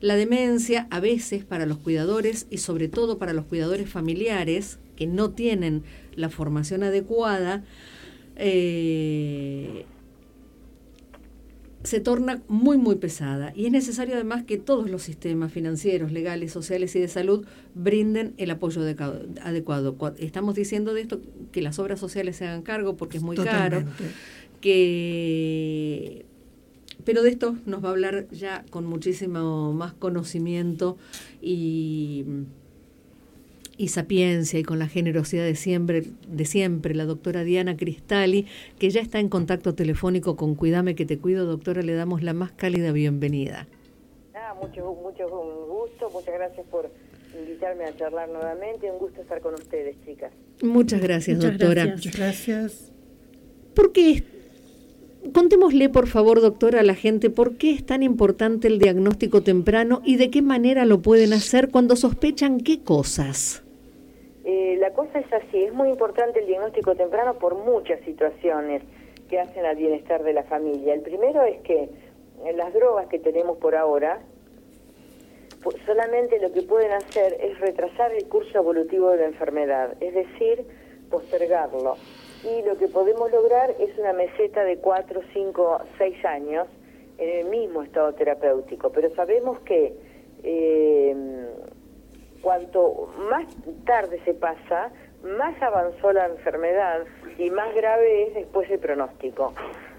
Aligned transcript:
La 0.00 0.16
demencia 0.16 0.86
a 0.90 1.00
veces 1.00 1.44
para 1.44 1.66
los 1.66 1.78
cuidadores 1.78 2.46
y 2.50 2.58
sobre 2.58 2.88
todo 2.88 3.18
para 3.18 3.34
los 3.34 3.44
cuidadores 3.44 3.88
familiares 3.88 4.78
que 4.96 5.06
no 5.06 5.30
tienen 5.30 5.82
la 6.14 6.30
formación 6.30 6.82
adecuada, 6.82 7.64
eh, 8.36 9.84
se 11.82 12.00
torna 12.00 12.42
muy, 12.48 12.76
muy 12.76 12.96
pesada 12.96 13.52
y 13.54 13.66
es 13.66 13.72
necesario 13.72 14.14
además 14.14 14.44
que 14.44 14.58
todos 14.58 14.90
los 14.90 15.02
sistemas 15.02 15.52
financieros, 15.52 16.12
legales, 16.12 16.52
sociales 16.52 16.94
y 16.96 17.00
de 17.00 17.08
salud 17.08 17.46
brinden 17.74 18.34
el 18.36 18.50
apoyo 18.50 18.82
adecuado. 19.42 19.96
Estamos 20.18 20.54
diciendo 20.54 20.92
de 20.92 21.02
esto 21.02 21.20
que 21.52 21.62
las 21.62 21.78
obras 21.78 21.98
sociales 21.98 22.36
se 22.36 22.46
hagan 22.46 22.62
cargo 22.62 22.96
porque 22.96 23.16
es 23.16 23.22
muy 23.22 23.36
caro, 23.36 23.84
que 24.60 26.26
pero 27.04 27.22
de 27.22 27.30
esto 27.30 27.56
nos 27.66 27.84
va 27.84 27.88
a 27.88 27.92
hablar 27.92 28.26
ya 28.30 28.64
con 28.70 28.86
muchísimo 28.86 29.72
más 29.72 29.92
conocimiento 29.94 30.96
y 31.40 32.24
y 33.80 33.88
sapiencia 33.88 34.60
y 34.60 34.62
con 34.62 34.78
la 34.78 34.88
generosidad 34.88 35.42
de 35.42 35.54
siempre, 35.54 36.02
de 36.28 36.44
siempre, 36.44 36.94
la 36.94 37.06
doctora 37.06 37.44
Diana 37.44 37.78
Cristali, 37.78 38.46
que 38.78 38.90
ya 38.90 39.00
está 39.00 39.20
en 39.20 39.30
contacto 39.30 39.74
telefónico 39.74 40.36
con 40.36 40.54
Cuidame 40.54 40.94
que 40.94 41.06
te 41.06 41.18
cuido, 41.18 41.46
doctora, 41.46 41.80
le 41.80 41.94
damos 41.94 42.22
la 42.22 42.34
más 42.34 42.52
cálida 42.52 42.92
bienvenida. 42.92 43.66
Ah, 44.34 44.54
mucho, 44.60 44.84
mucho 45.02 45.26
gusto, 45.66 46.10
muchas 46.10 46.34
gracias 46.34 46.66
por 46.66 46.90
invitarme 47.34 47.84
a 47.84 47.96
charlar 47.96 48.28
nuevamente, 48.28 48.90
un 48.90 48.98
gusto 48.98 49.22
estar 49.22 49.40
con 49.40 49.54
ustedes, 49.54 49.96
chicas. 50.04 50.30
Muchas 50.62 51.00
gracias, 51.00 51.40
doctora. 51.40 51.86
Muchas 51.86 52.14
gracias. 52.14 52.92
¿Por 53.74 53.92
qué? 53.92 54.22
Contémosle, 55.32 55.88
por 55.88 56.06
favor, 56.06 56.40
doctora, 56.40 56.80
a 56.80 56.82
la 56.82 56.94
gente 56.94 57.30
por 57.30 57.56
qué 57.56 57.70
es 57.72 57.84
tan 57.84 58.02
importante 58.02 58.68
el 58.68 58.78
diagnóstico 58.78 59.42
temprano 59.42 60.00
y 60.04 60.16
de 60.16 60.30
qué 60.30 60.42
manera 60.42 60.84
lo 60.84 61.00
pueden 61.00 61.32
hacer 61.32 61.70
cuando 61.70 61.96
sospechan 61.96 62.60
qué 62.60 62.82
cosas. 62.82 63.62
Eh, 64.44 64.76
la 64.80 64.92
cosa 64.92 65.18
es 65.18 65.32
así, 65.32 65.64
es 65.64 65.72
muy 65.72 65.88
importante 65.90 66.40
el 66.40 66.46
diagnóstico 66.46 66.94
temprano 66.94 67.34
por 67.38 67.54
muchas 67.56 68.00
situaciones 68.00 68.82
que 69.28 69.38
hacen 69.38 69.64
al 69.64 69.76
bienestar 69.76 70.22
de 70.24 70.32
la 70.32 70.42
familia. 70.44 70.94
El 70.94 71.02
primero 71.02 71.44
es 71.44 71.60
que 71.60 71.88
en 72.44 72.56
las 72.56 72.72
drogas 72.74 73.06
que 73.08 73.18
tenemos 73.18 73.58
por 73.58 73.76
ahora, 73.76 74.20
solamente 75.86 76.40
lo 76.40 76.52
que 76.52 76.62
pueden 76.62 76.92
hacer 76.92 77.36
es 77.40 77.58
retrasar 77.60 78.12
el 78.12 78.26
curso 78.26 78.58
evolutivo 78.58 79.10
de 79.10 79.18
la 79.18 79.26
enfermedad, 79.26 79.94
es 80.00 80.14
decir, 80.14 80.64
postergarlo. 81.10 81.96
Y 82.42 82.62
lo 82.62 82.76
que 82.78 82.88
podemos 82.88 83.30
lograr 83.30 83.74
es 83.78 83.96
una 83.98 84.12
meseta 84.12 84.64
de 84.64 84.78
4, 84.78 85.20
5, 85.32 85.80
6 85.98 86.24
años 86.24 86.66
en 87.18 87.38
el 87.38 87.44
mismo 87.46 87.82
estado 87.82 88.14
terapéutico, 88.14 88.90
pero 88.90 89.14
sabemos 89.14 89.58
que 89.60 89.94
eh, 90.42 91.14
cuanto 92.40 93.12
más 93.30 93.46
tarde 93.84 94.20
se 94.24 94.32
pasa, 94.32 94.90
más 95.22 95.60
avanzó 95.62 96.12
la 96.12 96.26
enfermedad 96.26 97.04
y 97.38 97.50
más 97.50 97.74
grave 97.74 98.28
es 98.28 98.34
después 98.34 98.70
el 98.70 98.78
pronóstico. 98.78 99.52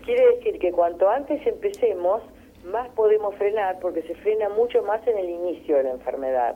Quiere 0.04 0.36
decir 0.36 0.58
que 0.58 0.72
cuanto 0.72 1.10
antes 1.10 1.46
empecemos, 1.46 2.24
más 2.66 2.90
podemos 2.90 3.36
frenar 3.36 3.80
porque 3.80 4.02
se 4.04 4.16
frena 4.16 4.50
mucho 4.50 4.82
más 4.84 5.06
en 5.08 5.18
el 5.18 5.30
inicio 5.30 5.78
de 5.78 5.84
la 5.84 5.92
enfermedad. 5.92 6.56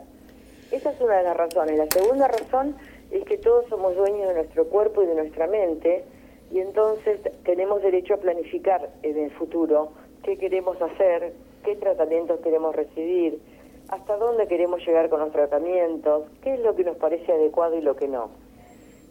Esa 0.72 0.92
es 0.92 1.00
una 1.00 1.18
de 1.18 1.24
las 1.24 1.38
razones. 1.38 1.78
La 1.78 1.88
segunda 1.88 2.28
razón 2.28 2.76
es 3.12 3.24
que 3.26 3.38
todos 3.38 3.66
somos 3.70 3.96
dueños 3.96 4.28
de 4.30 4.34
nuestro 4.36 4.66
cuerpo 4.66 5.04
y 5.04 5.08
de 5.08 5.16
nuestra 5.16 5.48
mente 5.48 6.04
y 6.52 6.60
entonces 6.60 7.20
tenemos 7.44 7.82
derecho 7.82 8.16
a 8.16 8.18
planificar 8.18 8.90
en 9.04 9.18
el 9.18 9.32
futuro 9.32 9.90
qué 10.24 10.38
queremos 10.38 10.82
hacer, 10.82 11.34
qué 11.64 11.76
tratamientos 11.76 12.40
queremos 12.42 12.76
recibir, 12.76 13.40
hasta 13.90 14.18
dónde 14.18 14.48
queremos 14.48 14.86
llegar 14.86 15.10
con 15.10 15.20
los 15.20 15.32
tratamientos, 15.32 16.24
qué 16.42 16.56
es 16.56 16.60
lo 16.62 16.76
que 16.76 16.84
nos 16.84 16.98
parece 16.98 17.32
adecuado 17.32 17.76
y 17.76 17.82
lo 17.82 17.96
que 17.96 18.08
no. 18.08 18.30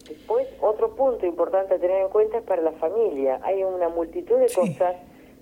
Después, 0.08 0.46
otro 0.60 0.94
punto 0.94 1.24
importante 1.24 1.74
a 1.74 1.78
tener 1.78 2.02
en 2.02 2.08
cuenta 2.08 2.38
es 2.38 2.44
para 2.44 2.60
la 2.60 2.72
familia. 2.72 3.40
Hay 3.42 3.62
una 3.64 3.88
multitud 3.88 4.38
de 4.38 4.52
cosas 4.52 4.96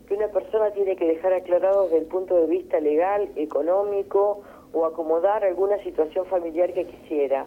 que 0.06 0.14
una 0.14 0.28
persona 0.28 0.70
tiene 0.70 0.94
que 0.94 1.06
dejar 1.06 1.32
aclarados 1.32 1.90
desde 1.90 2.04
el 2.04 2.08
punto 2.08 2.36
de 2.36 2.46
vista 2.46 2.78
legal, 2.78 3.28
económico 3.34 4.42
o 4.72 4.84
acomodar 4.84 5.44
alguna 5.44 5.78
situación 5.82 6.26
familiar 6.26 6.72
que 6.72 6.86
quisiera. 6.86 7.46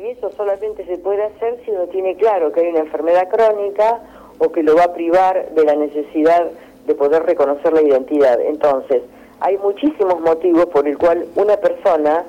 Y 0.00 0.08
eso 0.08 0.30
solamente 0.34 0.86
se 0.86 0.96
puede 0.96 1.22
hacer 1.24 1.58
si 1.62 1.72
uno 1.72 1.86
tiene 1.88 2.16
claro 2.16 2.52
que 2.52 2.60
hay 2.60 2.68
una 2.68 2.78
enfermedad 2.78 3.28
crónica 3.28 4.00
o 4.38 4.50
que 4.50 4.62
lo 4.62 4.74
va 4.74 4.84
a 4.84 4.94
privar 4.94 5.50
de 5.50 5.62
la 5.62 5.76
necesidad 5.76 6.46
de 6.86 6.94
poder 6.94 7.24
reconocer 7.24 7.74
la 7.74 7.82
identidad. 7.82 8.40
Entonces, 8.40 9.02
hay 9.40 9.58
muchísimos 9.58 10.18
motivos 10.20 10.66
por 10.66 10.88
el 10.88 10.96
cual 10.96 11.26
una 11.34 11.58
persona 11.58 12.24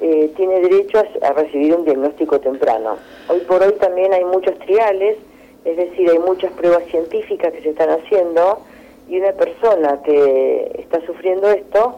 eh, 0.00 0.30
tiene 0.36 0.60
derecho 0.60 1.02
a, 1.20 1.32
recibir 1.32 1.74
un 1.74 1.84
diagnóstico 1.84 2.38
temprano. 2.38 2.98
Hoy 3.26 3.40
por 3.40 3.64
hoy 3.64 3.72
también 3.80 4.12
hay 4.12 4.24
muchos 4.24 4.56
triales, 4.60 5.16
es 5.64 5.76
decir, 5.76 6.08
hay 6.08 6.20
muchas 6.20 6.52
pruebas 6.52 6.84
científicas 6.84 7.52
que 7.52 7.62
se 7.62 7.70
están 7.70 7.90
haciendo 7.90 8.60
y 9.08 9.18
una 9.18 9.32
persona 9.32 10.00
que 10.04 10.70
está 10.78 11.04
sufriendo 11.04 11.50
esto 11.50 11.96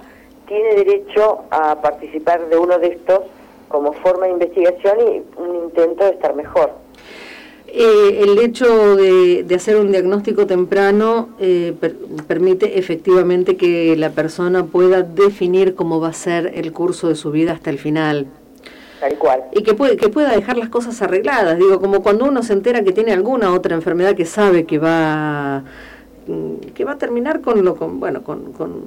tiene 0.48 0.76
derecho 0.76 1.44
a 1.50 1.78
participar 1.82 2.48
de 2.48 2.56
uno 2.56 2.78
de 2.78 2.86
estos 2.86 3.20
como 3.70 3.92
forma 3.92 4.26
de 4.26 4.32
investigación 4.32 4.98
y 5.00 5.40
un 5.40 5.64
intento 5.64 6.04
de 6.04 6.10
estar 6.10 6.34
mejor. 6.34 6.72
Eh, 7.68 8.24
el 8.24 8.38
hecho 8.40 8.96
de, 8.96 9.46
hacer 9.54 9.76
un 9.76 9.92
diagnóstico 9.92 10.44
temprano 10.44 11.28
eh, 11.38 11.72
permite 12.26 12.80
efectivamente 12.80 13.56
que 13.56 13.96
la 13.96 14.10
persona 14.10 14.66
pueda 14.66 15.02
definir 15.02 15.76
cómo 15.76 16.00
va 16.00 16.08
a 16.08 16.12
ser 16.12 16.50
el 16.56 16.72
curso 16.72 17.08
de 17.08 17.14
su 17.14 17.30
vida 17.30 17.52
hasta 17.52 17.70
el 17.70 17.78
final. 17.78 18.26
Tal 18.98 19.16
cual. 19.18 19.44
Y 19.52 19.62
que, 19.62 19.74
puede, 19.74 19.96
que 19.96 20.08
pueda 20.08 20.32
dejar 20.32 20.56
las 20.56 20.68
cosas 20.68 21.00
arregladas. 21.00 21.58
Digo, 21.58 21.80
como 21.80 22.02
cuando 22.02 22.24
uno 22.24 22.42
se 22.42 22.54
entera 22.54 22.82
que 22.82 22.90
tiene 22.90 23.12
alguna 23.12 23.54
otra 23.54 23.76
enfermedad 23.76 24.16
que 24.16 24.26
sabe 24.26 24.64
que 24.64 24.78
va 24.78 25.62
que 26.74 26.84
va 26.84 26.92
a 26.92 26.98
terminar 26.98 27.40
con 27.40 27.64
lo 27.64 27.74
con, 27.76 27.98
bueno 27.98 28.22
con, 28.22 28.52
con 28.52 28.82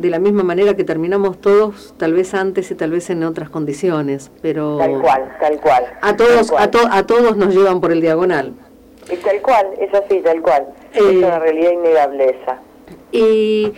de 0.00 0.10
la 0.10 0.18
misma 0.18 0.42
manera 0.42 0.74
que 0.74 0.84
terminamos 0.84 1.40
todos, 1.40 1.94
tal 1.98 2.14
vez 2.14 2.32
antes 2.34 2.70
y 2.70 2.74
tal 2.74 2.90
vez 2.90 3.10
en 3.10 3.22
otras 3.22 3.50
condiciones, 3.50 4.30
pero 4.40 4.78
tal 4.78 5.00
cual, 5.00 5.36
tal 5.38 5.60
cual. 5.60 5.84
A 6.00 6.16
todos, 6.16 6.52
A, 6.52 6.70
a 6.90 7.06
todos 7.06 7.36
nos 7.36 7.54
llevan 7.54 7.80
por 7.80 7.92
el 7.92 8.00
diagonal. 8.00 8.54
Y 9.12 9.16
tal 9.16 9.42
cual, 9.42 9.66
es 9.78 9.92
así, 9.92 10.20
tal 10.20 10.40
cual. 10.40 10.66
es 10.92 11.02
eh, 11.02 11.18
una 11.18 11.38
realidad 11.38 11.72
innegable 11.72 12.36
esa. 12.40 12.58
Y 13.12 13.72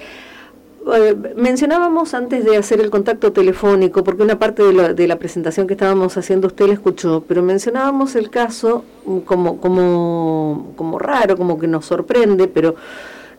eh, 0.94 1.16
mencionábamos 1.36 2.14
antes 2.14 2.44
de 2.44 2.56
hacer 2.56 2.80
el 2.80 2.90
contacto 2.90 3.32
telefónico, 3.32 4.04
porque 4.04 4.22
una 4.22 4.38
parte 4.38 4.62
de 4.62 4.72
la, 4.72 4.94
de 4.94 5.06
la 5.08 5.16
presentación 5.16 5.66
que 5.66 5.74
estábamos 5.74 6.16
haciendo 6.16 6.46
usted 6.46 6.66
la 6.66 6.74
escuchó, 6.74 7.24
pero 7.26 7.42
mencionábamos 7.42 8.14
el 8.14 8.30
caso 8.30 8.84
como, 9.24 9.60
como, 9.60 10.72
como 10.76 10.98
raro, 10.98 11.36
como 11.36 11.58
que 11.58 11.66
nos 11.66 11.86
sorprende, 11.86 12.46
pero 12.46 12.76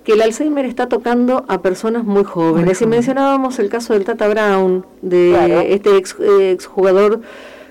que 0.03 0.13
el 0.13 0.21
Alzheimer 0.21 0.65
está 0.65 0.89
tocando 0.89 1.45
a 1.47 1.61
personas 1.61 2.03
muy 2.03 2.23
jóvenes. 2.23 2.81
y 2.81 2.85
mencionábamos 2.85 3.59
el 3.59 3.69
caso 3.69 3.93
del 3.93 4.05
Tata 4.05 4.27
Brown, 4.27 4.85
de 5.01 5.73
este 5.73 5.97
ex, 5.97 6.15
ex, 6.19 6.65
jugador 6.65 7.21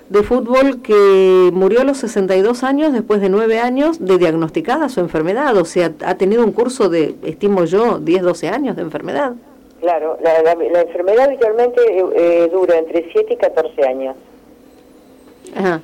de 0.09 0.23
fútbol 0.23 0.81
que 0.81 1.49
murió 1.53 1.81
a 1.81 1.83
los 1.83 1.97
62 1.97 2.63
años 2.63 2.93
después 2.93 3.21
de 3.21 3.29
nueve 3.29 3.59
años 3.59 4.03
de 4.03 4.17
diagnosticada 4.17 4.89
su 4.89 4.99
enfermedad. 4.99 5.55
O 5.57 5.65
sea, 5.65 5.91
ha 6.05 6.15
tenido 6.15 6.43
un 6.43 6.51
curso 6.51 6.89
de, 6.89 7.15
estimo 7.23 7.65
yo, 7.65 7.99
10, 7.99 8.21
12 8.21 8.49
años 8.49 8.75
de 8.75 8.81
enfermedad. 8.81 9.33
Claro, 9.79 10.17
la, 10.23 10.41
la, 10.41 10.81
enfermedad 10.81 11.25
habitualmente 11.25 11.81
eh, 11.81 12.05
eh, 12.15 12.49
dura 12.51 12.77
entre 12.77 13.11
7 13.11 13.33
y 13.33 13.37
14 13.37 13.83
años. 13.83 14.15
Ajá. 15.55 15.81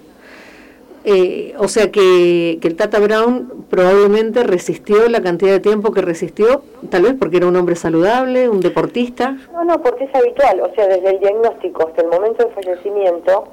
Eh, 1.11 1.55
o 1.57 1.67
sea 1.67 1.89
que, 1.89 2.59
el 2.61 2.75
Tata 2.75 2.99
Brown 2.99 3.65
probablemente 3.67 4.43
resistió 4.43 5.09
la 5.09 5.23
cantidad 5.23 5.51
de 5.51 5.59
tiempo 5.59 5.91
que 5.91 6.01
resistió, 6.01 6.61
tal 6.91 7.01
vez 7.01 7.15
porque 7.17 7.37
era 7.37 7.47
un 7.47 7.55
hombre 7.55 7.75
saludable, 7.75 8.47
un 8.47 8.59
deportista. 8.59 9.35
No, 9.51 9.63
no, 9.63 9.81
porque 9.81 10.03
es 10.03 10.13
habitual, 10.13 10.61
o 10.61 10.71
sea, 10.75 10.87
desde 10.87 11.09
el 11.09 11.19
diagnóstico 11.19 11.87
hasta 11.87 12.03
el 12.03 12.09
momento 12.09 12.45
del 12.45 12.53
fallecimiento, 12.53 13.45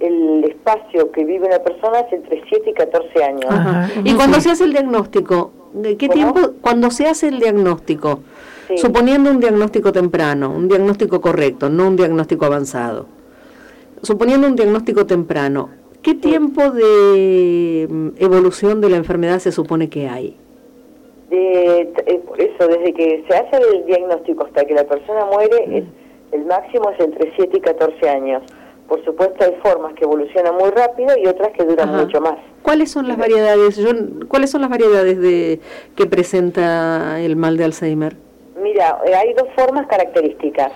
el 0.00 0.42
espacio 0.42 1.12
que 1.12 1.24
vive 1.24 1.46
una 1.46 1.60
persona 1.60 2.00
es 2.00 2.12
entre 2.12 2.42
7 2.48 2.70
y 2.70 2.74
14 2.74 3.24
años. 3.24 3.90
Y 4.02 4.14
cuando 4.14 4.40
se 4.40 4.50
hace 4.50 4.64
el 4.64 4.72
diagnóstico, 4.72 5.52
¿de 5.72 5.96
qué 5.96 6.08
tiempo? 6.08 6.40
Cuando 6.60 6.90
se 6.90 7.06
hace 7.06 7.28
el 7.28 7.38
diagnóstico, 7.38 8.22
suponiendo 8.76 9.30
un 9.30 9.38
diagnóstico 9.38 9.92
temprano, 9.92 10.50
un 10.50 10.66
diagnóstico 10.66 11.20
correcto, 11.20 11.68
no 11.68 11.86
un 11.86 11.94
diagnóstico 11.94 12.44
avanzado, 12.44 13.06
suponiendo 14.02 14.48
un 14.48 14.56
diagnóstico 14.56 15.06
temprano, 15.06 15.83
¿Qué 16.04 16.14
tiempo 16.14 16.70
de 16.70 17.88
mm, 17.88 18.08
evolución 18.18 18.82
de 18.82 18.90
la 18.90 18.98
enfermedad 18.98 19.38
se 19.38 19.50
supone 19.50 19.88
que 19.88 20.06
hay? 20.06 20.36
De, 21.30 21.80
eh, 21.80 22.20
por 22.26 22.38
eso, 22.38 22.68
desde 22.68 22.92
que 22.92 23.24
se 23.26 23.34
hace 23.34 23.56
el 23.72 23.86
diagnóstico 23.86 24.44
hasta 24.44 24.66
que 24.66 24.74
la 24.74 24.84
persona 24.84 25.24
muere, 25.24 25.66
mm. 25.66 26.34
el 26.34 26.44
máximo 26.44 26.90
es 26.90 27.00
entre 27.00 27.32
7 27.34 27.56
y 27.56 27.60
14 27.60 28.10
años. 28.10 28.42
Por 28.86 29.02
supuesto, 29.02 29.46
hay 29.46 29.54
formas 29.62 29.94
que 29.94 30.04
evolucionan 30.04 30.54
muy 30.56 30.68
rápido 30.72 31.16
y 31.16 31.26
otras 31.26 31.52
que 31.52 31.64
duran 31.64 31.96
mucho 31.96 32.20
más. 32.20 32.36
¿Cuáles 32.62 32.90
son 32.90 33.08
las 33.08 33.16
variedades? 33.16 33.80
¿Cuáles 34.28 34.50
son 34.50 34.60
las 34.60 34.68
variedades 34.68 35.18
de 35.18 35.60
que 35.96 36.04
presenta 36.04 37.18
el 37.18 37.34
mal 37.36 37.56
de 37.56 37.64
Alzheimer? 37.64 38.14
Mira, 38.62 38.98
eh, 39.06 39.14
hay 39.14 39.32
dos 39.32 39.48
formas 39.56 39.86
características. 39.86 40.70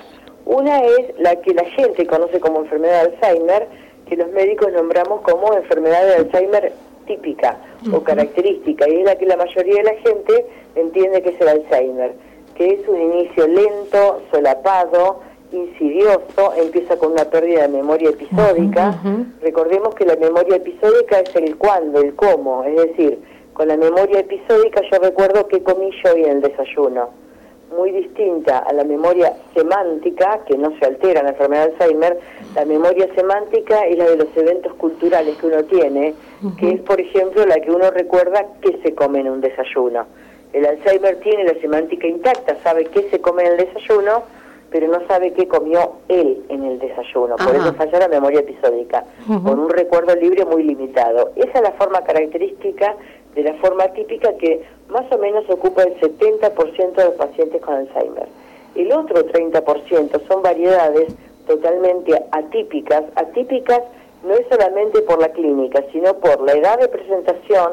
Una 0.46 0.78
es 0.86 1.18
la 1.18 1.36
que 1.36 1.52
la 1.52 1.66
gente 1.66 2.06
conoce 2.06 2.40
como 2.40 2.60
enfermedad 2.60 3.04
de 3.04 3.10
Alzheimer, 3.10 3.68
que 4.08 4.16
los 4.16 4.30
médicos 4.32 4.72
nombramos 4.72 5.20
como 5.22 5.54
enfermedad 5.54 6.06
de 6.06 6.14
Alzheimer 6.16 6.72
típica 7.06 7.56
o 7.92 8.02
característica, 8.02 8.88
y 8.88 9.00
es 9.00 9.04
la 9.04 9.16
que 9.16 9.26
la 9.26 9.36
mayoría 9.36 9.76
de 9.76 9.82
la 9.84 9.94
gente 9.94 10.46
entiende 10.74 11.22
que 11.22 11.30
es 11.30 11.40
el 11.40 11.48
Alzheimer, 11.48 12.12
que 12.54 12.74
es 12.74 12.88
un 12.88 13.00
inicio 13.00 13.46
lento, 13.46 14.22
solapado, 14.30 15.20
insidioso, 15.52 16.52
empieza 16.56 16.96
con 16.98 17.12
una 17.12 17.24
pérdida 17.24 17.62
de 17.62 17.68
memoria 17.68 18.10
episódica. 18.10 19.00
Recordemos 19.40 19.94
que 19.94 20.04
la 20.04 20.16
memoria 20.16 20.56
episódica 20.56 21.20
es 21.20 21.34
el 21.36 21.56
cuándo, 21.56 22.00
el 22.00 22.14
cómo, 22.14 22.64
es 22.64 22.76
decir, 22.76 23.18
con 23.54 23.68
la 23.68 23.76
memoria 23.76 24.20
episódica 24.20 24.82
yo 24.90 24.98
recuerdo 24.98 25.48
qué 25.48 25.62
comí 25.62 25.90
yo 26.04 26.12
hoy 26.12 26.24
en 26.24 26.30
el 26.30 26.40
desayuno. 26.42 27.08
Muy 27.76 27.90
distinta 27.92 28.58
a 28.58 28.72
la 28.72 28.82
memoria 28.82 29.34
semántica, 29.54 30.40
que 30.46 30.56
no 30.56 30.76
se 30.78 30.86
altera 30.86 31.20
en 31.20 31.26
la 31.26 31.32
enfermedad 31.32 31.66
de 31.66 31.72
Alzheimer, 31.72 32.18
la 32.54 32.64
memoria 32.64 33.08
semántica 33.14 33.86
es 33.86 33.98
la 33.98 34.06
de 34.06 34.16
los 34.16 34.28
eventos 34.36 34.72
culturales 34.74 35.36
que 35.36 35.46
uno 35.46 35.62
tiene, 35.64 36.14
que 36.58 36.70
es, 36.72 36.80
por 36.80 37.00
ejemplo, 37.00 37.44
la 37.44 37.60
que 37.60 37.70
uno 37.70 37.90
recuerda 37.90 38.46
qué 38.62 38.78
se 38.82 38.94
come 38.94 39.20
en 39.20 39.28
un 39.28 39.40
desayuno. 39.40 40.06
El 40.52 40.64
Alzheimer 40.64 41.16
tiene 41.20 41.44
la 41.44 41.60
semántica 41.60 42.06
intacta, 42.06 42.56
sabe 42.62 42.86
qué 42.86 43.08
se 43.10 43.20
come 43.20 43.44
en 43.44 43.52
el 43.52 43.58
desayuno, 43.58 44.22
pero 44.70 44.88
no 44.88 45.06
sabe 45.06 45.32
qué 45.32 45.48
comió 45.48 45.92
él 46.08 46.44
en 46.48 46.64
el 46.64 46.78
desayuno. 46.78 47.36
Por 47.36 47.54
eso 47.54 47.72
falla 47.74 48.00
la 48.00 48.08
memoria 48.08 48.40
episódica, 48.40 49.04
con 49.26 49.58
un 49.58 49.70
recuerdo 49.70 50.14
libre 50.14 50.44
muy 50.44 50.62
limitado. 50.62 51.30
Esa 51.36 51.58
es 51.58 51.62
la 51.62 51.72
forma 51.72 52.02
característica 52.02 52.96
de 53.34 53.42
la 53.42 53.54
forma 53.54 53.86
típica 53.88 54.32
que 54.36 54.62
más 54.88 55.04
o 55.12 55.18
menos 55.18 55.48
ocupa 55.48 55.82
el 55.82 55.98
70% 56.00 56.94
de 56.94 57.04
los 57.04 57.14
pacientes 57.14 57.62
con 57.62 57.74
Alzheimer. 57.74 58.28
El 58.74 58.92
otro 58.92 59.24
30% 59.26 60.26
son 60.28 60.42
variedades 60.42 61.14
totalmente 61.46 62.20
atípicas. 62.32 63.04
Atípicas 63.14 63.80
no 64.24 64.34
es 64.34 64.46
solamente 64.50 65.00
por 65.02 65.20
la 65.20 65.28
clínica, 65.28 65.82
sino 65.92 66.14
por 66.14 66.40
la 66.42 66.52
edad 66.52 66.78
de 66.78 66.88
presentación, 66.88 67.72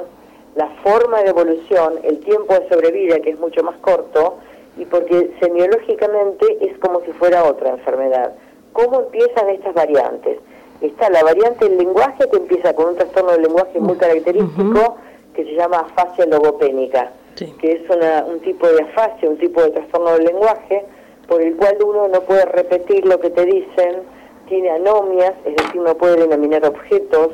la 0.55 0.67
forma 0.83 1.21
de 1.21 1.29
evolución, 1.29 1.99
el 2.03 2.19
tiempo 2.19 2.53
de 2.53 2.69
sobrevida, 2.69 3.19
que 3.19 3.31
es 3.31 3.39
mucho 3.39 3.61
más 3.63 3.75
corto, 3.77 4.37
y 4.77 4.85
porque 4.85 5.31
semiológicamente 5.39 6.45
es 6.61 6.77
como 6.79 7.01
si 7.01 7.11
fuera 7.13 7.43
otra 7.43 7.71
enfermedad. 7.71 8.33
¿Cómo 8.73 9.01
empiezan 9.01 9.49
estas 9.49 9.73
variantes? 9.73 10.39
Está 10.81 11.09
la 11.09 11.23
variante 11.23 11.69
del 11.69 11.77
lenguaje 11.77 12.29
que 12.29 12.37
empieza 12.37 12.73
con 12.73 12.89
un 12.89 12.95
trastorno 12.95 13.31
del 13.31 13.43
lenguaje 13.43 13.79
muy 13.79 13.95
característico 13.95 14.97
que 15.33 15.45
se 15.45 15.55
llama 15.55 15.79
afasia 15.79 16.25
logopénica, 16.25 17.11
que 17.35 17.71
es 17.71 17.81
un 18.27 18.39
tipo 18.41 18.67
de 18.67 18.81
afasia, 18.83 19.29
un 19.29 19.37
tipo 19.37 19.61
de 19.61 19.71
trastorno 19.71 20.11
del 20.11 20.25
lenguaje 20.25 20.85
por 21.27 21.41
el 21.41 21.55
cual 21.55 21.77
uno 21.83 22.07
no 22.07 22.21
puede 22.21 22.45
repetir 22.45 23.05
lo 23.05 23.19
que 23.19 23.29
te 23.29 23.45
dicen, 23.45 24.03
tiene 24.47 24.69
anomias, 24.69 25.33
es 25.45 25.55
decir, 25.55 25.81
no 25.81 25.95
puede 25.95 26.17
denominar 26.17 26.65
objetos, 26.65 27.29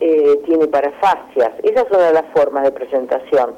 eh, 0.00 0.40
tiene 0.44 0.66
parafasias. 0.66 1.52
Esas 1.62 1.86
son 1.88 2.00
las 2.12 2.24
formas 2.34 2.64
de 2.64 2.72
presentación. 2.72 3.54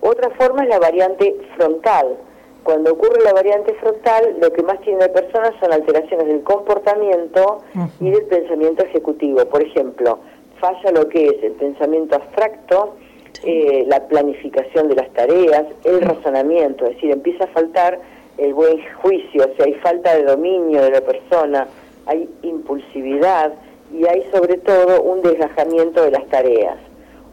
Otra 0.00 0.30
forma 0.30 0.62
es 0.62 0.68
la 0.70 0.78
variante 0.78 1.36
frontal, 1.56 2.16
cuando 2.62 2.92
ocurre 2.92 3.22
la 3.24 3.32
variante 3.32 3.74
frontal, 3.74 4.36
lo 4.40 4.52
que 4.52 4.62
más 4.62 4.80
tiene 4.80 5.00
la 5.00 5.12
persona 5.12 5.52
son 5.60 5.72
alteraciones 5.72 6.26
del 6.26 6.42
comportamiento 6.42 7.58
y 8.00 8.10
del 8.10 8.24
pensamiento 8.26 8.84
ejecutivo. 8.84 9.44
Por 9.46 9.62
ejemplo, 9.62 10.18
falla 10.60 10.92
lo 10.92 11.08
que 11.08 11.26
es 11.26 11.42
el 11.42 11.52
pensamiento 11.52 12.16
abstracto, 12.16 12.94
eh, 13.42 13.84
la 13.86 14.06
planificación 14.06 14.88
de 14.88 14.96
las 14.96 15.10
tareas, 15.10 15.64
el 15.84 16.02
razonamiento, 16.02 16.86
es 16.86 16.96
decir, 16.96 17.10
empieza 17.10 17.44
a 17.44 17.48
faltar 17.48 17.98
el 18.36 18.54
buen 18.54 18.78
juicio, 19.02 19.44
o 19.50 19.56
sea, 19.56 19.66
hay 19.66 19.74
falta 19.74 20.14
de 20.14 20.24
dominio 20.24 20.82
de 20.82 20.90
la 20.90 21.00
persona, 21.00 21.66
hay 22.06 22.28
impulsividad 22.42 23.52
y 23.92 24.06
hay 24.06 24.26
sobre 24.32 24.56
todo 24.58 25.02
un 25.02 25.22
desgajamiento 25.22 26.02
de 26.02 26.10
las 26.10 26.26
tareas. 26.28 26.76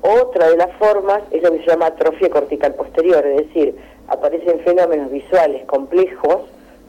Otra 0.02 0.50
de 0.50 0.58
las 0.58 0.72
formas 0.78 1.22
es 1.32 1.44
lo 1.44 1.52
que 1.52 1.60
se 1.60 1.68
llama 1.68 1.88
atrofia 1.88 2.30
cortical 2.30 2.76
posterior, 2.76 3.26
es 3.26 3.48
decir, 3.48 3.76
aparecen 4.08 4.60
fenómenos 4.62 5.12
visuales 5.12 5.66
complejos, 5.66 6.42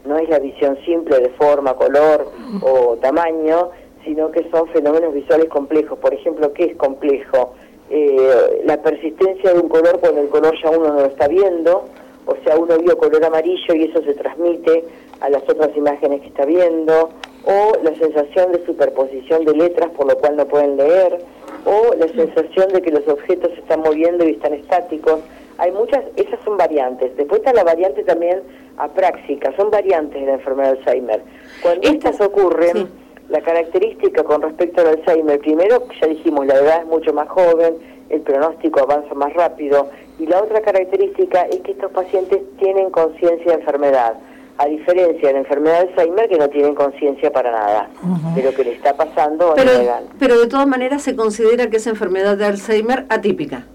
no 0.05 0.17
es 0.17 0.29
la 0.29 0.39
visión 0.39 0.77
simple 0.85 1.19
de 1.19 1.29
forma, 1.31 1.73
color 1.75 2.31
o 2.61 2.95
tamaño, 2.97 3.69
sino 4.03 4.31
que 4.31 4.49
son 4.49 4.67
fenómenos 4.69 5.13
visuales 5.13 5.49
complejos. 5.49 5.99
Por 5.99 6.13
ejemplo, 6.13 6.53
¿qué 6.53 6.65
es 6.65 6.75
complejo? 6.77 7.53
Eh, 7.89 8.61
la 8.65 8.81
persistencia 8.81 9.53
de 9.53 9.59
un 9.59 9.67
color 9.67 9.99
cuando 9.99 10.21
el 10.21 10.29
color 10.29 10.55
ya 10.61 10.69
uno 10.69 10.93
no 10.93 11.01
lo 11.01 11.05
está 11.07 11.27
viendo, 11.27 11.85
o 12.25 12.35
sea, 12.43 12.57
uno 12.57 12.77
vio 12.77 12.97
color 12.97 13.25
amarillo 13.25 13.73
y 13.73 13.85
eso 13.85 14.01
se 14.03 14.13
transmite 14.13 14.85
a 15.21 15.29
las 15.29 15.41
otras 15.43 15.75
imágenes 15.75 16.21
que 16.21 16.27
está 16.27 16.45
viendo, 16.45 17.09
o 17.45 17.71
la 17.83 17.95
sensación 17.95 18.51
de 18.51 18.63
superposición 18.65 19.43
de 19.43 19.55
letras 19.55 19.89
por 19.91 20.07
lo 20.07 20.17
cual 20.17 20.35
no 20.37 20.45
pueden 20.45 20.77
leer, 20.77 21.19
o 21.65 21.95
la 21.95 22.07
sensación 22.09 22.69
de 22.69 22.81
que 22.81 22.91
los 22.91 23.07
objetos 23.07 23.51
se 23.53 23.61
están 23.61 23.81
moviendo 23.81 24.23
y 24.25 24.31
están 24.31 24.53
estáticos 24.53 25.19
hay 25.59 25.71
muchas, 25.71 26.03
esas 26.15 26.39
son 26.43 26.57
variantes. 26.57 27.15
Después 27.17 27.41
está 27.41 27.53
la 27.53 27.63
variante 27.63 28.03
también 28.03 28.41
apráxica, 28.77 29.53
son 29.57 29.69
variantes 29.69 30.19
de 30.19 30.27
la 30.27 30.33
enfermedad 30.35 30.73
de 30.73 30.79
Alzheimer. 30.79 31.21
Cuando 31.61 31.87
estas 31.87 32.19
ocurren, 32.21 32.87
la 33.27 33.41
característica 33.41 34.23
con 34.23 34.41
respecto 34.41 34.81
al 34.81 34.87
Alzheimer, 34.87 35.39
primero, 35.39 35.83
ya 35.99 36.07
dijimos, 36.07 36.47
la 36.47 36.55
edad 36.55 36.81
es 36.81 36.87
mucho 36.87 37.13
más 37.13 37.27
joven, 37.27 37.75
el 38.09 38.21
pronóstico 38.21 38.79
avanza 38.79 39.13
más 39.13 39.33
rápido, 39.33 39.89
y 40.17 40.25
la 40.25 40.41
otra 40.41 40.61
característica 40.61 41.41
es 41.43 41.59
que 41.59 41.73
estos 41.73 41.91
pacientes 41.91 42.39
tienen 42.57 42.89
conciencia 42.89 43.51
de 43.51 43.59
enfermedad, 43.59 44.13
a 44.57 44.65
diferencia 44.65 45.27
de 45.27 45.33
la 45.33 45.39
enfermedad 45.39 45.83
de 45.83 45.89
Alzheimer 45.89 46.29
que 46.29 46.37
no 46.37 46.49
tienen 46.49 46.73
conciencia 46.73 47.31
para 47.31 47.51
nada 47.51 47.89
de 48.33 48.43
lo 48.43 48.53
que 48.53 48.63
le 48.63 48.73
está 48.73 48.95
pasando. 48.95 49.53
Pero, 49.55 49.71
pero 50.17 50.39
de 50.39 50.47
todas 50.47 50.67
maneras 50.67 51.01
se 51.01 51.15
considera 51.15 51.69
que 51.69 51.77
es 51.77 51.87
enfermedad 51.87 52.37
de 52.37 52.45
Alzheimer 52.45 53.05
atípica 53.09 53.65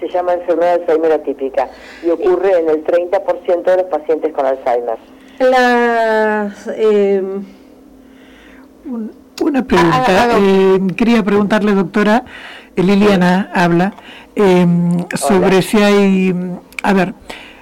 se 0.00 0.08
llama 0.08 0.32
enfermedad 0.32 0.78
de 0.78 0.82
Alzheimer 0.82 1.12
atípica 1.12 1.68
y 2.04 2.10
ocurre 2.10 2.58
en 2.58 2.70
el 2.70 2.84
30% 2.84 3.62
de 3.62 3.76
los 3.76 3.86
pacientes 3.86 4.32
con 4.32 4.46
Alzheimer. 4.46 4.98
Eh, 6.76 7.22
una 9.42 9.64
pregunta. 9.64 10.04
Ah, 10.08 10.28
ah, 10.32 10.38
eh, 10.38 10.80
quería 10.96 11.22
preguntarle, 11.22 11.72
doctora, 11.72 12.24
eh, 12.76 12.82
Liliana 12.82 13.50
habla, 13.54 13.94
sobre 15.14 15.62
si 15.62 15.78
hay, 15.78 16.34
a 16.82 16.92
ver, 16.92 17.14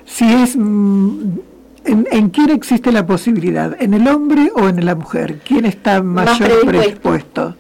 si 0.05 0.33
es, 0.33 0.57
mm, 0.57 1.39
en, 1.85 2.31
quién 2.31 2.51
existe 2.51 2.93
la 2.93 3.07
posibilidad? 3.07 3.81
¿En 3.81 3.95
el 3.95 4.07
hombre 4.09 4.51
o 4.55 4.69
en 4.69 4.85
la 4.85 4.95
mujer? 4.95 5.39
¿Quién 5.45 5.65
está 5.65 6.03
mayor 6.03 6.67
predispuesto? 6.67 7.55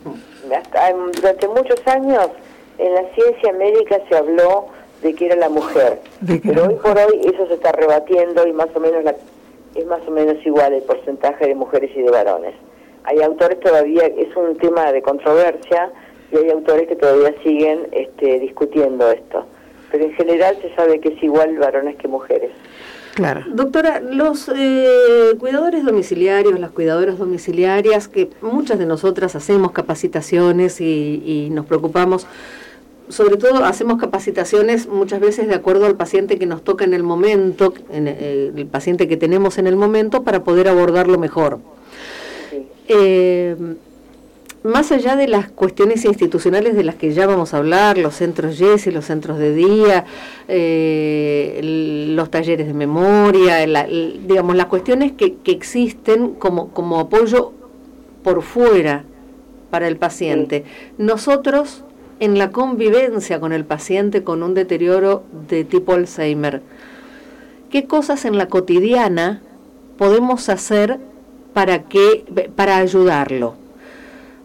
Durante 1.14 1.48
muchos 1.48 1.86
años 1.86 2.28
en 2.78 2.94
la 2.94 3.02
ciencia 3.14 3.52
médica 3.52 3.98
se 4.08 4.16
habló 4.16 4.68
de 5.02 5.14
que 5.14 5.26
era 5.26 5.36
la 5.36 5.48
mujer, 5.48 6.00
pero 6.44 6.66
hoy 6.66 6.74
por 6.74 6.96
hoy 6.96 7.20
eso 7.32 7.46
se 7.46 7.54
está 7.54 7.72
rebatiendo 7.72 8.46
y 8.46 8.52
más 8.52 8.68
o 8.74 8.80
menos 8.80 9.04
la, 9.04 9.14
es 9.74 9.86
más 9.86 10.00
o 10.06 10.10
menos 10.10 10.44
igual 10.44 10.72
el 10.72 10.82
porcentaje 10.82 11.46
de 11.46 11.54
mujeres 11.54 11.90
y 11.94 12.02
de 12.02 12.10
varones. 12.10 12.54
Hay 13.04 13.20
autores 13.22 13.60
todavía, 13.60 14.06
es 14.06 14.34
un 14.36 14.56
tema 14.58 14.92
de 14.92 15.02
controversia 15.02 15.90
y 16.32 16.36
hay 16.36 16.50
autores 16.50 16.88
que 16.88 16.96
todavía 16.96 17.32
siguen 17.42 17.88
este, 17.92 18.40
discutiendo 18.40 19.10
esto, 19.10 19.46
pero 19.90 20.04
en 20.04 20.12
general 20.14 20.56
se 20.60 20.74
sabe 20.74 21.00
que 21.00 21.10
es 21.10 21.22
igual 21.22 21.56
varones 21.58 21.96
que 21.96 22.08
mujeres. 22.08 22.50
Claro. 23.14 23.42
Doctora, 23.48 24.00
los 24.00 24.48
eh, 24.54 25.32
cuidadores 25.40 25.84
domiciliarios, 25.84 26.60
las 26.60 26.70
cuidadoras 26.70 27.18
domiciliarias, 27.18 28.06
que 28.06 28.30
muchas 28.42 28.78
de 28.78 28.86
nosotras 28.86 29.34
hacemos 29.34 29.72
capacitaciones 29.72 30.80
y, 30.80 31.22
y 31.24 31.50
nos 31.50 31.66
preocupamos 31.66 32.28
sobre 33.08 33.36
todo 33.36 33.64
hacemos 33.64 34.00
capacitaciones 34.00 34.86
muchas 34.86 35.20
veces 35.20 35.48
de 35.48 35.54
acuerdo 35.54 35.86
al 35.86 35.96
paciente 35.96 36.38
que 36.38 36.46
nos 36.46 36.62
toca 36.62 36.84
en 36.84 36.94
el 36.94 37.02
momento, 37.02 37.74
en 37.90 38.08
eh, 38.08 38.52
el, 38.54 38.66
paciente 38.66 39.08
que 39.08 39.16
tenemos 39.16 39.58
en 39.58 39.66
el 39.66 39.76
momento, 39.76 40.22
para 40.22 40.44
poder 40.44 40.68
abordarlo 40.68 41.18
mejor. 41.18 41.58
Eh, 42.88 43.56
más 44.64 44.90
allá 44.90 45.14
de 45.14 45.28
las 45.28 45.50
cuestiones 45.50 46.04
institucionales 46.04 46.74
de 46.74 46.82
las 46.82 46.96
que 46.96 47.12
ya 47.12 47.26
vamos 47.26 47.54
a 47.54 47.58
hablar, 47.58 47.96
los 47.96 48.14
centros 48.14 48.60
y 48.60 48.90
los 48.90 49.04
centros 49.04 49.38
de 49.38 49.54
día, 49.54 50.04
eh, 50.48 51.60
los 52.14 52.30
talleres 52.30 52.66
de 52.66 52.74
memoria, 52.74 53.64
digamos, 54.26 54.56
las 54.56 54.66
cuestiones 54.66 55.12
que, 55.12 55.36
que 55.36 55.52
existen 55.52 56.34
como, 56.34 56.70
como 56.70 56.98
apoyo 56.98 57.52
por 58.22 58.42
fuera 58.42 59.04
para 59.70 59.86
el 59.86 59.96
paciente. 59.96 60.64
Nosotros 60.98 61.84
en 62.20 62.38
la 62.38 62.50
convivencia 62.50 63.40
con 63.40 63.52
el 63.52 63.64
paciente 63.64 64.24
con 64.24 64.42
un 64.42 64.54
deterioro 64.54 65.24
de 65.48 65.64
tipo 65.64 65.92
Alzheimer. 65.92 66.62
¿Qué 67.70 67.86
cosas 67.86 68.24
en 68.24 68.38
la 68.38 68.48
cotidiana 68.48 69.42
podemos 69.96 70.48
hacer 70.48 70.98
para, 71.52 71.84
que, 71.84 72.24
para 72.56 72.78
ayudarlo? 72.78 73.54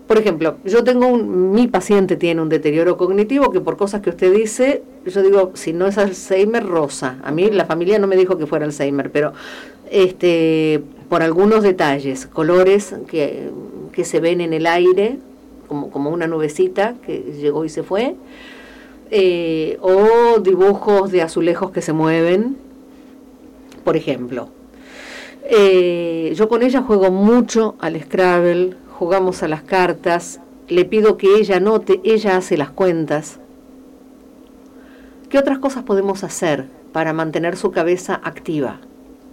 Por 0.07 0.17
ejemplo, 0.17 0.57
yo 0.65 0.83
tengo 0.83 1.07
un, 1.07 1.51
mi 1.53 1.67
paciente 1.67 2.17
tiene 2.17 2.41
un 2.41 2.49
deterioro 2.49 2.97
cognitivo 2.97 3.51
que 3.51 3.61
por 3.61 3.77
cosas 3.77 4.01
que 4.01 4.09
usted 4.09 4.33
dice, 4.33 4.83
yo 5.05 5.21
digo, 5.21 5.51
si 5.53 5.71
no 5.71 5.87
es 5.87 5.97
Alzheimer, 5.97 6.65
rosa. 6.65 7.17
A 7.23 7.31
mí 7.31 7.49
la 7.49 7.65
familia 7.65 7.99
no 7.99 8.07
me 8.07 8.17
dijo 8.17 8.37
que 8.37 8.45
fuera 8.45 8.65
Alzheimer, 8.65 9.11
pero 9.11 9.33
este 9.89 10.83
por 11.07 11.21
algunos 11.21 11.63
detalles, 11.63 12.25
colores 12.25 12.95
que, 13.07 13.49
que 13.91 14.03
se 14.03 14.19
ven 14.19 14.41
en 14.41 14.51
el 14.51 14.65
aire, 14.65 15.19
como, 15.73 15.89
como 15.89 16.11
una 16.11 16.27
nubecita 16.27 16.93
que 17.03 17.17
llegó 17.17 17.65
y 17.65 17.69
se 17.69 17.81
fue, 17.81 18.15
eh, 19.09 19.79
o 19.81 20.39
dibujos 20.39 21.11
de 21.11 21.23
azulejos 21.23 21.71
que 21.71 21.81
se 21.81 21.93
mueven, 21.93 22.57
por 23.83 23.97
ejemplo. 23.97 24.49
Eh, 25.45 26.31
yo 26.35 26.47
con 26.47 26.61
ella 26.61 26.83
juego 26.83 27.09
mucho 27.09 27.73
al 27.79 27.99
Scrabble, 27.99 28.75
jugamos 28.99 29.41
a 29.41 29.47
las 29.47 29.63
cartas, 29.63 30.39
le 30.69 30.85
pido 30.85 31.17
que 31.17 31.35
ella 31.37 31.59
note, 31.59 31.99
ella 32.03 32.37
hace 32.37 32.55
las 32.55 32.69
cuentas. 32.69 33.39
¿Qué 35.29 35.39
otras 35.39 35.57
cosas 35.57 35.83
podemos 35.83 36.23
hacer 36.23 36.65
para 36.91 37.13
mantener 37.13 37.57
su 37.57 37.71
cabeza 37.71 38.21
activa? 38.23 38.79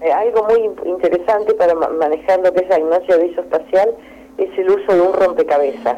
Eh, 0.00 0.10
algo 0.10 0.48
muy 0.48 0.70
interesante 0.90 1.52
para 1.52 1.74
manejar 1.74 2.40
lo 2.40 2.50
que 2.54 2.60
es 2.60 2.68
la 2.70 2.76
gimnasia 2.76 3.16
visoespacial 3.18 3.94
es 4.38 4.58
el 4.58 4.70
uso 4.70 4.94
de 4.94 5.00
un 5.02 5.12
rompecabezas. 5.12 5.96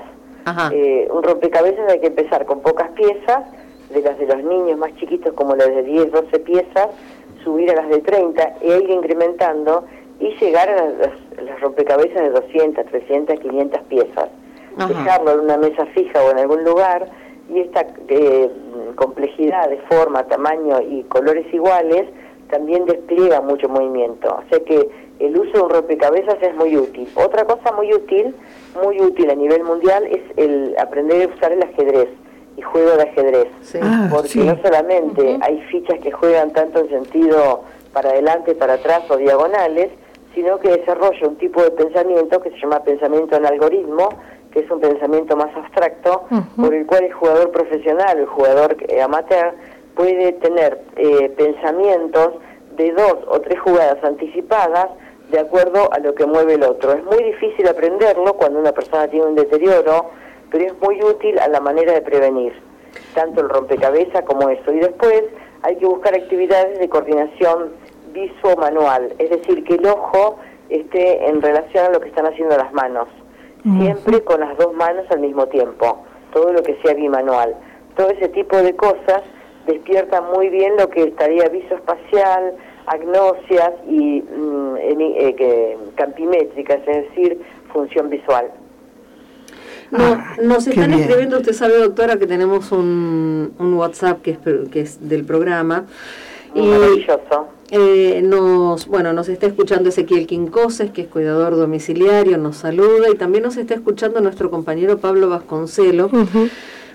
Eh, 0.72 1.08
un 1.10 1.22
rompecabezas 1.22 1.90
hay 1.90 2.00
que 2.00 2.08
empezar 2.08 2.46
con 2.46 2.60
pocas 2.60 2.90
piezas, 2.90 3.44
de 3.90 4.00
las 4.00 4.18
de 4.18 4.26
los 4.26 4.42
niños 4.42 4.78
más 4.78 4.94
chiquitos 4.96 5.34
como 5.34 5.54
las 5.54 5.68
de 5.68 5.82
10, 5.82 6.12
12 6.12 6.38
piezas, 6.40 6.88
subir 7.44 7.70
a 7.70 7.74
las 7.74 7.88
de 7.88 7.98
30 8.00 8.54
e 8.60 8.78
ir 8.78 8.90
incrementando 8.90 9.84
y 10.18 10.34
llegar 10.36 10.68
a 10.68 10.88
las, 11.42 11.60
rompecabezas 11.60 12.22
de 12.22 12.30
200, 12.30 12.86
300, 12.86 13.40
500 13.40 13.80
piezas. 13.82 14.28
Dejarlo 14.76 15.32
en 15.32 15.40
una 15.40 15.58
mesa 15.58 15.84
fija 15.86 16.22
o 16.22 16.30
en 16.30 16.38
algún 16.38 16.64
lugar 16.64 17.08
y 17.52 17.60
esta 17.60 17.86
eh, 18.08 18.50
complejidad 18.94 19.68
de 19.68 19.78
forma, 19.88 20.24
tamaño 20.24 20.80
y 20.80 21.02
colores 21.04 21.46
iguales 21.52 22.06
también 22.52 22.84
despliega 22.84 23.40
mucho 23.40 23.68
movimiento. 23.68 24.28
O 24.28 24.48
sea 24.50 24.60
que 24.60 24.88
el 25.18 25.36
uso 25.36 25.52
de 25.52 25.60
un 25.62 25.70
rompecabezas 25.70 26.36
es 26.42 26.54
muy 26.54 26.76
útil. 26.76 27.08
Otra 27.14 27.44
cosa 27.46 27.72
muy 27.72 27.92
útil, 27.92 28.34
muy 28.80 29.00
útil 29.00 29.30
a 29.30 29.34
nivel 29.34 29.64
mundial, 29.64 30.04
es 30.06 30.20
el 30.36 30.76
aprender 30.78 31.30
a 31.30 31.34
usar 31.34 31.52
el 31.52 31.62
ajedrez 31.62 32.10
y 32.58 32.62
juego 32.62 32.90
de 32.96 33.02
ajedrez. 33.04 33.48
Ah, 33.82 34.08
porque 34.10 34.44
no 34.44 34.58
solamente 34.62 35.38
hay 35.40 35.62
fichas 35.70 35.98
que 36.00 36.12
juegan 36.12 36.52
tanto 36.52 36.80
en 36.80 36.90
sentido 36.90 37.62
para 37.94 38.10
adelante, 38.10 38.54
para 38.54 38.74
atrás 38.74 39.02
o 39.08 39.16
diagonales, 39.16 39.88
sino 40.34 40.58
que 40.58 40.76
desarrolla 40.76 41.28
un 41.28 41.36
tipo 41.36 41.62
de 41.62 41.70
pensamiento 41.70 42.40
que 42.42 42.50
se 42.50 42.58
llama 42.58 42.80
pensamiento 42.80 43.36
en 43.36 43.46
algoritmo, 43.46 44.10
que 44.50 44.60
es 44.60 44.70
un 44.70 44.80
pensamiento 44.80 45.36
más 45.36 45.56
abstracto, 45.56 46.24
por 46.56 46.74
el 46.74 46.84
cual 46.84 47.04
el 47.04 47.12
jugador 47.12 47.50
profesional, 47.50 48.18
el 48.18 48.26
jugador 48.26 48.76
amateur, 49.02 49.54
puede 49.94 50.32
tener 50.32 50.80
eh, 50.96 51.28
pensamientos 51.36 52.34
de 52.76 52.92
dos 52.92 53.16
o 53.28 53.40
tres 53.40 53.60
jugadas 53.60 54.02
anticipadas 54.02 54.88
de 55.30 55.40
acuerdo 55.40 55.92
a 55.92 55.98
lo 55.98 56.14
que 56.14 56.26
mueve 56.26 56.54
el 56.54 56.62
otro. 56.62 56.92
Es 56.92 57.04
muy 57.04 57.22
difícil 57.24 57.66
aprenderlo 57.66 58.34
cuando 58.34 58.58
una 58.58 58.72
persona 58.72 59.08
tiene 59.08 59.26
un 59.26 59.34
deterioro, 59.34 60.10
pero 60.50 60.66
es 60.66 60.74
muy 60.80 61.02
útil 61.02 61.38
a 61.38 61.48
la 61.48 61.60
manera 61.60 61.92
de 61.94 62.02
prevenir, 62.02 62.52
tanto 63.14 63.40
el 63.40 63.48
rompecabezas 63.48 64.22
como 64.22 64.48
eso. 64.50 64.72
Y 64.72 64.80
después 64.80 65.24
hay 65.62 65.76
que 65.76 65.86
buscar 65.86 66.14
actividades 66.14 66.78
de 66.78 66.88
coordinación 66.88 67.72
visuo-manual, 68.12 69.14
es 69.18 69.30
decir, 69.30 69.64
que 69.64 69.76
el 69.76 69.86
ojo 69.86 70.38
esté 70.68 71.26
en 71.26 71.40
relación 71.40 71.86
a 71.86 71.90
lo 71.90 72.00
que 72.00 72.08
están 72.08 72.26
haciendo 72.26 72.56
las 72.56 72.72
manos, 72.72 73.08
siempre 73.62 74.22
con 74.24 74.40
las 74.40 74.56
dos 74.58 74.74
manos 74.74 75.06
al 75.10 75.20
mismo 75.20 75.46
tiempo, 75.46 76.04
todo 76.32 76.52
lo 76.52 76.62
que 76.62 76.76
sea 76.82 76.94
bimanual. 76.94 77.54
Todo 77.96 78.10
ese 78.10 78.28
tipo 78.28 78.56
de 78.56 78.74
cosas 78.74 79.22
despierta 79.66 80.20
muy 80.20 80.48
bien 80.48 80.76
lo 80.76 80.88
que 80.88 81.04
estaría 81.04 81.48
visoespacial, 81.48 82.54
agnosias 82.86 83.72
y 83.88 84.22
mm, 84.22 84.76
eh, 84.78 85.78
campimétricas, 85.94 86.80
es 86.86 87.08
decir, 87.08 87.40
función 87.72 88.10
visual. 88.10 88.50
No, 89.90 90.04
ah, 90.04 90.36
nos 90.42 90.66
están 90.66 90.92
escribiendo, 90.94 91.36
usted 91.36 91.52
sabe, 91.52 91.76
doctora, 91.76 92.16
que 92.16 92.26
tenemos 92.26 92.72
un, 92.72 93.52
un 93.58 93.74
WhatsApp 93.74 94.22
que 94.22 94.30
es, 94.32 94.38
que 94.70 94.80
es 94.80 95.08
del 95.08 95.24
programa. 95.24 95.84
y, 96.54 96.62
maravilloso. 96.62 97.48
Eh, 97.74 98.20
nos, 98.22 98.86
bueno, 98.86 99.14
nos 99.14 99.30
está 99.30 99.46
escuchando 99.46 99.88
Ezequiel 99.88 100.26
Quincoses, 100.26 100.90
que 100.90 101.02
es 101.02 101.08
cuidador 101.08 101.56
domiciliario, 101.56 102.36
nos 102.36 102.58
saluda 102.58 103.08
y 103.10 103.16
también 103.16 103.44
nos 103.44 103.56
está 103.56 103.72
escuchando 103.74 104.20
nuestro 104.20 104.50
compañero 104.50 104.98
Pablo 104.98 105.30
Vasconcelo. 105.30 106.10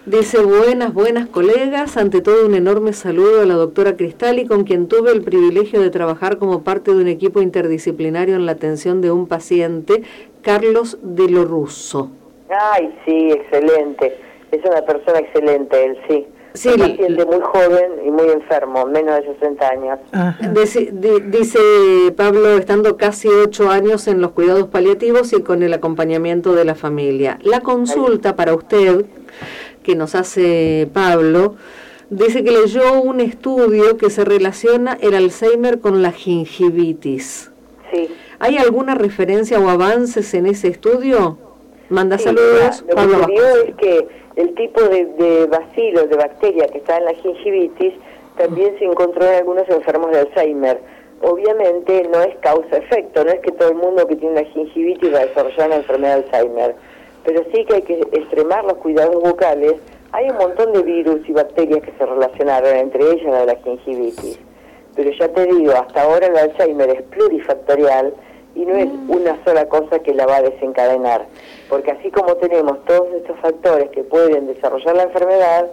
Dice, 0.07 0.41
buenas, 0.41 0.93
buenas 0.93 1.27
colegas, 1.27 1.97
ante 1.97 2.21
todo 2.21 2.45
un 2.45 2.55
enorme 2.55 2.93
saludo 2.93 3.41
a 3.41 3.45
la 3.45 3.55
doctora 3.55 3.97
Cristali, 3.97 4.45
con 4.45 4.63
quien 4.63 4.87
tuve 4.87 5.11
el 5.11 5.21
privilegio 5.21 5.81
de 5.81 5.89
trabajar 5.89 6.37
como 6.37 6.63
parte 6.63 6.93
de 6.93 7.01
un 7.01 7.09
equipo 7.09 7.41
interdisciplinario 7.41 8.35
en 8.35 8.45
la 8.45 8.53
atención 8.53 9.01
de 9.01 9.11
un 9.11 9.27
paciente, 9.27 10.03
Carlos 10.43 10.97
de 11.01 11.29
lo 11.29 11.43
Russo. 11.43 12.09
Ay, 12.49 12.97
sí, 13.05 13.31
excelente. 13.33 14.17
Es 14.49 14.63
una 14.63 14.81
persona 14.83 15.19
excelente 15.19 15.83
él, 15.83 15.97
sí. 16.07 16.25
Sí, 16.53 16.69
un 16.69 16.79
paciente 16.79 17.25
muy 17.25 17.41
joven 17.41 17.91
y 18.05 18.09
muy 18.09 18.29
enfermo, 18.29 18.85
menos 18.85 19.13
de 19.17 19.33
60 19.33 19.67
años. 19.67 19.99
Dice, 20.53 20.89
dice, 21.25 21.59
Pablo, 22.15 22.57
estando 22.57 22.95
casi 22.95 23.27
ocho 23.27 23.69
años 23.69 24.07
en 24.07 24.21
los 24.21 24.31
cuidados 24.31 24.67
paliativos 24.69 25.33
y 25.33 25.41
con 25.41 25.63
el 25.63 25.73
acompañamiento 25.73 26.55
de 26.55 26.63
la 26.63 26.75
familia. 26.75 27.39
La 27.41 27.59
consulta 27.59 28.37
para 28.37 28.55
usted, 28.55 29.05
que 29.87 29.95
nos 29.95 30.15
hace 30.15 30.89
Pablo, 30.93 31.55
dice 32.09 32.43
que 32.43 32.51
leyó 32.51 33.01
un 33.01 33.21
estudio 33.21 33.95
que 33.95 34.09
se 34.09 34.25
relaciona 34.25 34.97
el 34.99 35.15
Alzheimer 35.15 35.79
con 35.79 36.01
la 36.01 36.11
gingivitis. 36.11 37.49
Sí. 37.89 38.09
¿Hay 38.39 38.57
alguna 38.57 38.95
referencia 38.95 39.61
o 39.61 39.69
avances 39.69 40.33
en 40.33 40.45
ese 40.45 40.67
estudio? 40.67 41.37
Manda 41.87 42.17
saludos. 42.17 42.83
Lo 42.85 42.95
que 42.95 43.01
se 43.01 43.25
vio 43.27 43.55
es 43.65 43.75
que 43.75 44.07
el 44.35 44.53
tipo 44.55 44.81
de, 44.81 45.05
de 45.05 45.45
bacilo, 45.45 46.05
de 46.05 46.17
bacteria 46.17 46.67
que 46.67 46.79
está 46.79 46.97
en 46.97 47.05
la 47.05 47.13
gingivitis, 47.13 47.93
también 48.37 48.77
se 48.79 48.83
encontró 48.83 49.25
en 49.25 49.35
algunos 49.35 49.69
enfermos 49.69 50.11
de 50.11 50.19
Alzheimer. 50.19 50.81
Obviamente 51.21 52.09
no 52.11 52.21
es 52.23 52.35
causa-efecto, 52.41 53.23
no 53.23 53.31
es 53.31 53.39
que 53.39 53.53
todo 53.53 53.69
el 53.69 53.75
mundo 53.75 54.05
que 54.05 54.17
tiene 54.17 54.35
la 54.35 54.43
gingivitis 54.49 55.13
va 55.13 55.19
a 55.19 55.25
desarrollar 55.27 55.67
una 55.67 55.77
enfermedad 55.77 56.17
de 56.17 56.23
Alzheimer, 56.25 56.75
pero 57.27 57.43
sí 57.53 57.65
que 57.65 57.75
hay 57.75 57.81
que 57.81 57.99
extremar 58.13 58.63
los 58.63 58.75
cuidados 58.75 59.21
bucales. 59.21 59.73
Hay 60.13 60.29
un 60.29 60.37
montón 60.37 60.71
de 60.71 60.81
virus 60.81 61.27
y 61.27 61.33
bacterias 61.33 61.81
que 61.81 61.91
se 61.97 62.05
relacionaron, 62.05 62.73
entre 62.73 63.03
ellas 63.03 63.25
la 63.25 63.39
de 63.41 63.45
la 63.47 63.55
gingivitis. 63.57 64.39
Pero 64.95 65.11
ya 65.11 65.27
te 65.33 65.45
digo, 65.45 65.73
hasta 65.73 66.03
ahora 66.03 66.27
el 66.27 66.37
Alzheimer 66.37 66.89
es 66.89 67.01
plurifactorial 67.01 68.13
y 68.55 68.65
no 68.65 68.77
es 68.77 68.87
mm. 68.87 69.11
una 69.11 69.43
sola 69.43 69.67
cosa 69.67 69.99
que 69.99 70.13
la 70.13 70.25
va 70.25 70.37
a 70.37 70.41
desencadenar, 70.41 71.25
porque 71.67 71.91
así 71.91 72.09
como 72.11 72.33
tenemos 72.37 72.85
todos 72.85 73.13
estos 73.15 73.37
factores 73.41 73.89
que 73.89 74.05
pueden 74.05 74.47
desarrollar 74.47 74.95
la 74.95 75.03
enfermedad, 75.03 75.67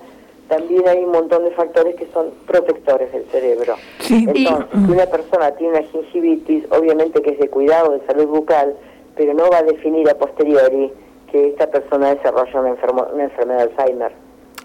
también 0.48 0.88
hay 0.88 1.04
un 1.04 1.12
montón 1.12 1.44
de 1.44 1.52
factores 1.52 1.94
que 1.94 2.08
son 2.12 2.32
protectores 2.48 3.12
del 3.12 3.26
cerebro. 3.26 3.76
Entonces, 4.10 4.66
si 4.72 4.92
una 4.92 5.06
persona 5.06 5.52
tiene 5.52 5.78
una 5.78 5.86
gingivitis, 5.86 6.64
obviamente 6.72 7.22
que 7.22 7.30
es 7.30 7.38
de 7.38 7.48
cuidado 7.48 7.92
de 7.92 8.04
salud 8.06 8.26
bucal, 8.26 8.74
pero 9.14 9.32
no 9.34 9.48
va 9.50 9.58
a 9.58 9.62
definir 9.62 10.10
a 10.10 10.18
posteriori 10.18 10.92
que 11.34 11.48
esta 11.48 11.66
persona 11.66 12.14
desarrolla 12.14 12.60
una, 12.60 12.74
una 13.12 13.24
enfermedad 13.24 13.66
de 13.66 13.72
Alzheimer. 13.72 14.12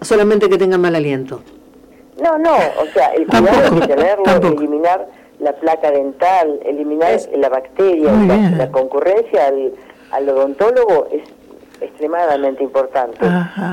Solamente 0.02 0.48
que 0.48 0.56
tenga 0.56 0.78
mal 0.78 0.94
aliento. 0.94 1.40
No, 2.22 2.38
no, 2.38 2.54
o 2.54 2.86
sea, 2.94 3.08
el 3.08 3.26
cuidado 3.26 3.74
de 3.74 3.86
tenerlo, 3.88 4.48
eliminar 4.56 5.08
la 5.40 5.52
placa 5.54 5.90
dental, 5.90 6.60
eliminar 6.64 7.18
la 7.36 7.48
bacteria, 7.48 8.12
la, 8.56 8.70
concurrencia 8.70 9.48
al, 9.48 9.72
al, 10.12 10.28
odontólogo 10.28 11.08
es 11.10 11.22
extremadamente 11.80 12.62
importante. 12.62 13.18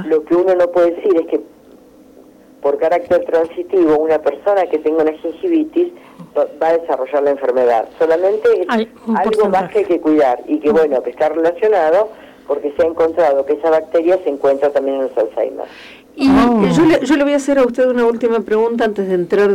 Lo 0.06 0.24
que 0.24 0.36
uno 0.36 0.56
no 0.56 0.68
puede 0.72 0.96
decir 0.96 1.16
es 1.20 1.28
que 1.28 1.42
por 2.64 2.80
carácter 2.80 3.26
transitivo 3.26 4.00
una 4.00 4.18
persona 4.18 4.66
que 4.66 4.80
tenga 4.80 5.04
una 5.04 5.14
gingivitis 5.14 5.94
va 6.36 6.70
a 6.70 6.78
desarrollar 6.80 7.22
la 7.22 7.30
enfermedad. 7.30 7.86
Solamente 8.00 8.62
es 8.62 8.88
algo 9.16 9.50
más 9.50 9.70
que 9.70 9.80
hay 9.80 9.86
que 9.86 10.02
cuidar 10.02 10.42
y 10.48 10.60
que 10.60 10.72
bueno, 10.72 11.04
que 11.04 11.12
está 11.12 11.30
relacionado 11.30 12.10
porque 12.48 12.74
se 12.76 12.84
ha 12.84 12.86
encontrado 12.86 13.46
que 13.46 13.54
esa 13.54 13.70
bacteria 13.70 14.18
se 14.24 14.30
encuentra 14.30 14.70
también 14.72 14.98
en 14.98 15.02
los 15.04 15.18
Alzheimer. 15.18 15.66
Y 16.16 16.30
oh. 16.30 16.68
yo, 16.76 16.86
le, 16.86 17.06
yo 17.06 17.16
le 17.16 17.24
voy 17.24 17.34
a 17.34 17.36
hacer 17.36 17.60
a 17.60 17.64
usted 17.64 17.88
una 17.88 18.06
última 18.06 18.40
pregunta 18.40 18.86
antes 18.86 19.08
de 19.08 19.14
entrar 19.14 19.52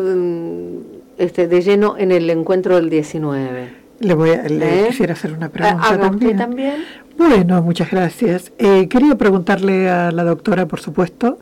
este, 1.18 1.48
de 1.48 1.60
lleno 1.60 1.96
en 1.98 2.12
el 2.12 2.30
encuentro 2.30 2.76
del 2.76 2.88
19. 2.88 3.82
Le, 4.00 4.14
voy 4.14 4.30
a, 4.30 4.42
le 4.44 4.82
¿Eh? 4.82 4.86
quisiera 4.88 5.12
hacer 5.12 5.32
una 5.32 5.48
pregunta 5.48 5.98
también. 5.98 6.36
también. 6.36 6.84
Bueno, 7.16 7.62
muchas 7.62 7.90
gracias. 7.90 8.52
Eh, 8.58 8.88
quería 8.88 9.16
preguntarle 9.16 9.88
a 9.88 10.10
la 10.12 10.24
doctora, 10.24 10.66
por 10.66 10.80
supuesto, 10.80 11.38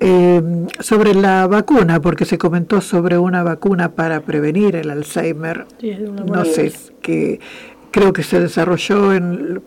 eh, 0.00 0.42
sobre 0.80 1.14
la 1.14 1.46
vacuna, 1.46 2.00
porque 2.00 2.24
se 2.24 2.38
comentó 2.38 2.80
sobre 2.80 3.18
una 3.18 3.42
vacuna 3.42 3.92
para 3.92 4.20
prevenir 4.20 4.76
el 4.76 4.90
Alzheimer. 4.90 5.66
no 6.26 6.44
sé, 6.44 6.72
que 7.00 7.40
creo 7.90 8.12
que 8.12 8.22
se 8.22 8.40
desarrolló 8.40 9.12
en, 9.12 9.62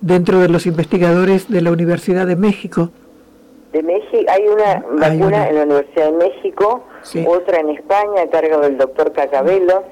dentro 0.00 0.40
de 0.40 0.48
los 0.48 0.66
investigadores 0.66 1.48
de 1.50 1.60
la 1.60 1.70
Universidad 1.70 2.26
de 2.26 2.36
México. 2.36 2.90
De 3.72 3.82
México, 3.82 4.24
hay 4.28 4.48
una 4.48 4.84
vacuna 4.98 5.48
en 5.48 5.54
la 5.54 5.62
Universidad 5.62 6.06
de 6.06 6.12
México, 6.12 6.82
otra 7.26 7.60
en 7.60 7.70
España 7.70 8.22
a 8.22 8.30
cargo 8.30 8.58
del 8.60 8.78
doctor 8.78 9.12
Cacabelos, 9.12 9.82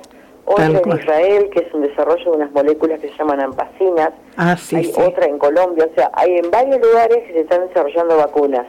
otra 0.45 0.67
en 0.67 0.99
Israel, 0.99 1.51
que 1.53 1.61
es 1.61 1.75
un 1.75 1.83
desarrollo 1.83 2.25
de 2.25 2.31
unas 2.31 2.53
moléculas 2.53 3.01
que 3.01 3.09
se 3.09 3.17
llaman 3.19 3.41
ampacinas, 3.41 4.11
ah, 4.37 4.57
sí, 4.57 4.77
hay 4.77 4.93
otra 4.97 5.27
en 5.27 5.39
Colombia, 5.39 5.89
o 5.91 5.95
sea, 5.95 6.11
hay 6.15 6.39
en 6.39 6.51
varios 6.51 6.81
lugares 6.81 7.19
que 7.27 7.35
se 7.35 7.41
están 7.41 7.69
desarrollando 7.69 8.17
vacunas. 8.17 8.67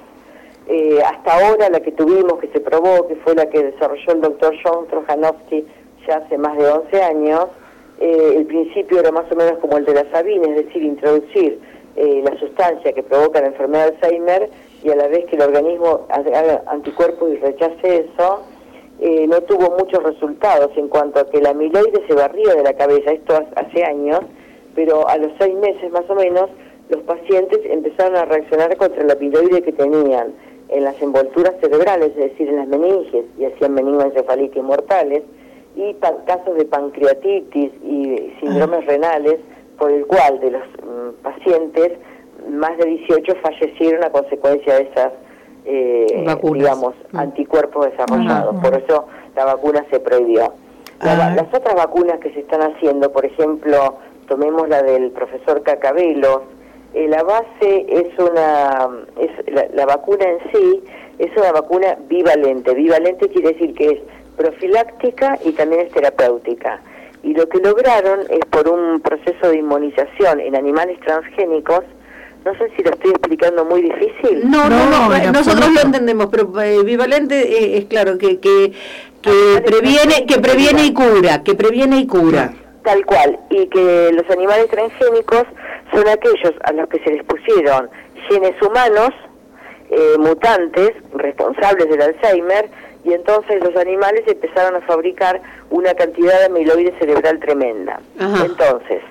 Eh, 0.68 1.00
hasta 1.04 1.34
ahora 1.34 1.70
la 1.70 1.80
que 1.80 1.92
tuvimos, 1.92 2.38
que 2.40 2.48
se 2.50 2.60
probó, 2.60 3.08
que 3.08 3.16
fue 3.16 3.34
la 3.34 3.50
que 3.50 3.64
desarrolló 3.64 4.12
el 4.12 4.22
doctor 4.22 4.54
John 4.64 4.88
Trojanowski 4.88 5.66
ya 6.08 6.18
hace 6.18 6.38
más 6.38 6.56
de 6.58 6.68
11 6.68 7.02
años, 7.02 7.46
eh, 8.00 8.34
el 8.38 8.46
principio 8.46 9.00
era 9.00 9.12
más 9.12 9.30
o 9.32 9.36
menos 9.36 9.60
como 9.60 9.78
el 9.78 9.86
de 9.86 9.94
la 9.94 10.10
Sabine, 10.12 10.50
es 10.50 10.66
decir, 10.66 10.84
introducir 10.84 11.60
eh, 11.96 12.22
la 12.24 12.38
sustancia 12.40 12.94
que 12.94 13.04
provoca 13.04 13.42
la 13.42 13.48
enfermedad 13.48 13.92
de 13.92 14.08
Alzheimer 14.08 14.50
y 14.84 14.90
a 14.90 14.96
la 14.96 15.08
vez 15.08 15.26
que 15.26 15.36
el 15.36 15.42
organismo 15.42 16.08
haga 16.10 16.64
anticuerpos 16.68 17.30
y 17.30 17.36
rechace 17.38 18.06
eso, 18.06 18.42
eh, 19.02 19.28
no 19.28 19.42
tuvo 19.42 19.76
muchos 19.78 20.02
resultados 20.02 20.72
en 20.78 20.88
cuanto 20.88 21.20
a 21.20 21.30
que 21.30 21.42
la 21.42 21.50
amiloide 21.50 22.06
se 22.08 22.14
barría 22.14 22.56
de 22.56 22.64
la 22.64 22.74
cabeza, 22.74 23.12
esto 23.12 23.38
hace 23.56 23.84
años, 23.84 24.22
pero 24.76 25.08
a 25.10 25.18
los 25.18 25.34
seis 25.38 25.56
meses 25.56 25.92
más 25.92 26.10
o 26.10 26.16
menos 26.16 26.50
los 26.90 27.02
pacientes 27.04 27.60
empezaron 27.66 28.16
a 28.16 28.26
reaccionar 28.26 28.78
contra 28.78 29.04
la 29.04 29.14
amiloide 29.14 29.62
que 29.62 29.74
tenían 29.74 30.34
en 30.70 30.84
las 30.86 31.02
envolturas 31.02 31.56
cerebrales, 31.60 32.12
es 32.12 32.32
decir, 32.32 32.48
en 32.48 32.58
las 32.58 32.68
meninges, 32.68 33.26
y 33.38 33.46
hacían 33.46 33.74
meningoencefalitis 33.74 34.64
mortales, 34.64 35.24
y 35.80 35.94
casos 36.26 36.56
de 36.58 36.66
pancreatitis 36.66 37.72
y 37.84 38.34
síndromes 38.40 38.82
ah. 38.84 38.88
renales, 38.88 39.38
por 39.78 39.92
el 39.92 40.06
cual 40.06 40.40
de 40.42 40.52
los 40.52 40.64
mm, 40.64 41.24
pacientes, 41.24 41.94
más 42.50 42.78
de 42.78 42.86
18 42.86 43.36
fallecieron 43.42 44.04
a 44.04 44.10
consecuencia 44.10 44.76
de 44.76 44.84
esas 44.84 45.14
eh, 45.66 46.26
digamos, 46.54 46.96
mm. 47.12 47.18
anticuerpos 47.18 47.90
desarrollados. 47.92 48.56
Por 48.62 48.78
eso 48.78 49.06
la 49.36 49.46
vacuna 49.46 49.86
se 49.90 50.00
prohibió. 50.00 50.52
Ah. 51.02 51.34
las 51.34 51.48
otras 51.54 51.76
vacunas 51.76 52.20
que 52.20 52.34
se 52.34 52.42
están 52.42 52.62
haciendo, 52.62 53.12
por 53.14 53.26
ejemplo, 53.26 53.96
tomemos 54.28 54.68
la 54.68 54.84
del 54.84 55.12
profesor 55.12 55.64
Cacabelo, 55.64 56.44
eh, 56.94 57.08
la 57.08 57.24
base 57.24 57.86
es 57.88 58.18
una, 58.18 58.90
es 59.18 59.74
la, 59.74 59.86
vacuna 59.86 60.26
en 60.26 60.40
sí 60.52 60.84
es 61.20 61.30
una 61.38 61.52
vacuna 61.52 61.98
bivalente. 62.08 62.74
Bivalente 62.74 63.30
quiere 63.30 63.54
decir 63.54 63.76
que 63.76 63.90
es 63.90 64.00
profiláctica 64.40 65.38
y 65.44 65.52
también 65.52 65.82
es 65.82 65.92
terapéutica. 65.92 66.80
Y 67.22 67.34
lo 67.34 67.50
que 67.50 67.60
lograron 67.60 68.22
es 68.30 68.40
por 68.50 68.70
un 68.70 69.02
proceso 69.02 69.50
de 69.50 69.58
inmunización 69.58 70.40
en 70.40 70.56
animales 70.56 70.98
transgénicos, 71.02 71.84
no 72.46 72.54
sé 72.54 72.72
si 72.78 72.84
lo 72.84 72.92
estoy 72.92 73.12
explicando 73.12 73.66
muy 73.66 73.82
difícil. 73.82 74.50
No, 74.50 74.70
no, 74.70 74.90
no, 74.90 75.32
nosotros 75.34 75.74
lo 75.74 75.82
entendemos, 75.82 76.28
pero 76.32 76.50
eh, 76.62 76.82
bivalente 76.84 77.36
eh, 77.36 77.78
es 77.80 77.86
claro 77.86 78.18
que 78.18 78.40
que, 78.40 78.72
que 79.22 79.62
previene 79.66 80.26
que 80.26 80.40
previene 80.40 80.86
y 80.86 80.94
cura, 80.94 81.44
que 81.44 81.56
previene 81.56 81.98
y 81.98 82.08
cura. 82.08 82.54
Tal 82.84 83.06
cual, 83.06 83.38
y 83.50 83.68
que 83.68 84.12
los 84.14 84.28
animales 84.30 84.70
transgénicos 84.70 85.44
son 85.94 86.08
aquellos 86.08 86.54
a 86.64 86.72
los 86.72 86.88
que 86.88 87.00
se 87.04 87.12
les 87.12 87.24
pusieron 87.26 87.90
genes 88.30 88.56
humanos, 88.62 89.10
eh, 89.90 90.16
mutantes, 90.18 90.92
responsables 91.14 91.90
del 91.90 92.02
Alzheimer, 92.02 92.70
y 93.04 93.14
entonces 93.14 93.64
los 93.64 93.76
animales 93.76 94.24
empezaron 94.28 94.76
a 94.76 94.86
fabricar 94.86 95.42
una 95.70 95.94
cantidad 95.94 96.40
de 96.40 96.46
amiloide 96.46 96.94
cerebral 97.00 97.40
tremenda. 97.40 98.00
Entonces, 98.20 99.02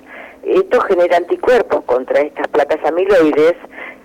esto 0.43 0.79
genera 0.81 1.17
anticuerpos 1.17 1.83
contra 1.85 2.21
estas 2.21 2.47
placas 2.47 2.79
amiloides 2.85 3.55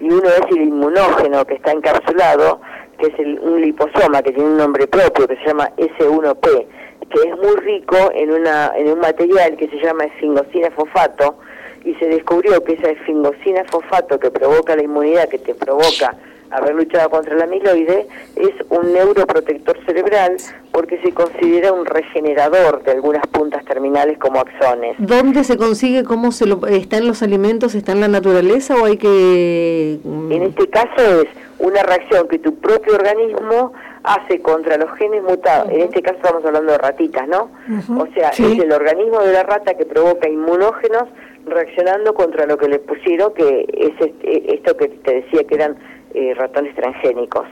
y 0.00 0.06
uno 0.06 0.28
es 0.28 0.50
el 0.50 0.62
inmunógeno 0.62 1.44
que 1.44 1.54
está 1.54 1.72
encapsulado, 1.72 2.60
que 2.98 3.06
es 3.06 3.18
el, 3.18 3.38
un 3.40 3.60
liposoma 3.60 4.22
que 4.22 4.32
tiene 4.32 4.50
un 4.50 4.56
nombre 4.56 4.86
propio 4.86 5.28
que 5.28 5.36
se 5.36 5.46
llama 5.46 5.70
S1P, 5.76 6.66
que 7.10 7.28
es 7.28 7.36
muy 7.36 7.56
rico 7.56 7.96
en, 8.14 8.32
una, 8.32 8.72
en 8.76 8.88
un 8.88 9.00
material 9.00 9.56
que 9.56 9.68
se 9.68 9.76
llama 9.76 10.04
esfingosina 10.04 10.70
fosfato 10.70 11.36
y 11.84 11.94
se 11.96 12.06
descubrió 12.06 12.64
que 12.64 12.74
esa 12.74 12.90
esfingosina 12.90 13.64
fosfato 13.64 14.18
que 14.18 14.30
provoca 14.30 14.74
la 14.74 14.82
inmunidad, 14.82 15.28
que 15.28 15.38
te 15.38 15.54
provoca 15.54 16.16
haber 16.54 16.74
luchado 16.74 17.10
contra 17.10 17.34
la 17.36 17.44
amiloide, 17.44 18.06
es 18.36 18.52
un 18.70 18.92
neuroprotector 18.92 19.76
cerebral 19.84 20.36
porque 20.72 21.00
se 21.02 21.12
considera 21.12 21.72
un 21.72 21.84
regenerador 21.84 22.82
de 22.82 22.92
algunas 22.92 23.26
puntas 23.26 23.64
terminales 23.64 24.18
como 24.18 24.40
axones. 24.40 24.96
¿Dónde 24.98 25.44
se 25.44 25.56
consigue? 25.56 26.04
¿Cómo 26.04 26.32
se 26.32 26.46
lo, 26.46 26.66
está 26.66 26.98
en 26.98 27.06
los 27.06 27.22
alimentos? 27.22 27.74
¿Está 27.74 27.92
en 27.92 28.00
la 28.00 28.08
naturaleza 28.08 28.76
o 28.76 28.84
hay 28.84 28.96
que...? 28.96 29.98
Mm? 30.04 30.32
En 30.32 30.42
este 30.42 30.68
caso 30.68 31.22
es 31.22 31.28
una 31.58 31.82
reacción 31.82 32.28
que 32.28 32.38
tu 32.38 32.54
propio 32.56 32.94
organismo 32.94 33.72
hace 34.04 34.40
contra 34.40 34.76
los 34.76 34.90
genes 34.98 35.22
mutados. 35.22 35.70
En 35.70 35.80
este 35.80 36.02
caso 36.02 36.16
estamos 36.16 36.44
hablando 36.44 36.72
de 36.72 36.78
ratitas, 36.78 37.26
¿no? 37.26 37.50
O 37.98 38.06
sea, 38.14 38.28
es 38.30 38.40
el 38.40 38.70
organismo 38.70 39.20
de 39.20 39.32
la 39.32 39.42
rata 39.42 39.74
que 39.74 39.86
provoca 39.86 40.28
inmunógenos 40.28 41.04
reaccionando 41.46 42.14
contra 42.14 42.46
lo 42.46 42.56
que 42.56 42.68
le 42.68 42.78
pusieron, 42.78 43.32
que 43.34 43.66
es 43.72 43.92
este, 44.00 44.54
esto 44.54 44.76
que 44.76 44.88
te 44.88 45.14
decía 45.22 45.44
que 45.44 45.54
eran 45.54 45.76
eh, 46.14 46.34
ratones 46.34 46.74
transgénicos. 46.74 47.46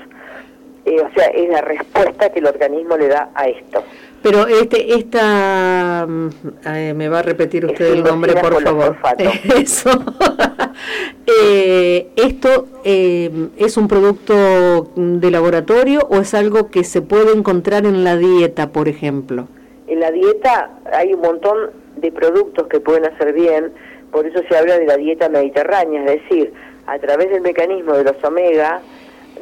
Eh, 0.84 1.00
o 1.00 1.14
sea, 1.14 1.26
es 1.26 1.48
la 1.48 1.60
respuesta 1.60 2.30
que 2.30 2.40
el 2.40 2.46
organismo 2.46 2.96
le 2.96 3.08
da 3.08 3.30
a 3.34 3.46
esto. 3.46 3.84
Pero 4.22 4.46
este, 4.46 4.94
esta, 4.94 6.06
mm, 6.08 6.28
me 6.94 7.08
va 7.08 7.20
a 7.20 7.22
repetir 7.22 7.66
usted 7.66 7.92
el 7.92 8.04
nombre, 8.04 8.34
por 8.34 8.62
favor. 8.62 8.96
Eso. 9.56 9.90
eh, 11.26 12.08
¿Esto 12.16 12.68
eh, 12.84 13.48
es 13.56 13.76
un 13.76 13.88
producto 13.88 14.90
de 14.96 15.30
laboratorio 15.30 16.06
o 16.08 16.20
es 16.20 16.34
algo 16.34 16.70
que 16.70 16.84
se 16.84 17.02
puede 17.02 17.32
encontrar 17.36 17.84
en 17.84 18.04
la 18.04 18.16
dieta, 18.16 18.70
por 18.70 18.88
ejemplo? 18.88 19.48
En 19.88 20.00
la 20.00 20.10
dieta 20.10 20.70
hay 20.92 21.14
un 21.14 21.20
montón 21.20 21.70
de 21.96 22.12
productos 22.12 22.68
que 22.68 22.80
pueden 22.80 23.04
hacer 23.04 23.32
bien, 23.32 23.72
por 24.12 24.26
eso 24.26 24.40
se 24.48 24.56
habla 24.56 24.78
de 24.78 24.86
la 24.86 24.96
dieta 24.96 25.28
mediterránea, 25.28 26.04
es 26.04 26.22
decir, 26.22 26.52
a 26.86 26.98
través 26.98 27.30
del 27.30 27.40
mecanismo 27.40 27.94
de 27.94 28.04
los 28.04 28.22
omega, 28.24 28.80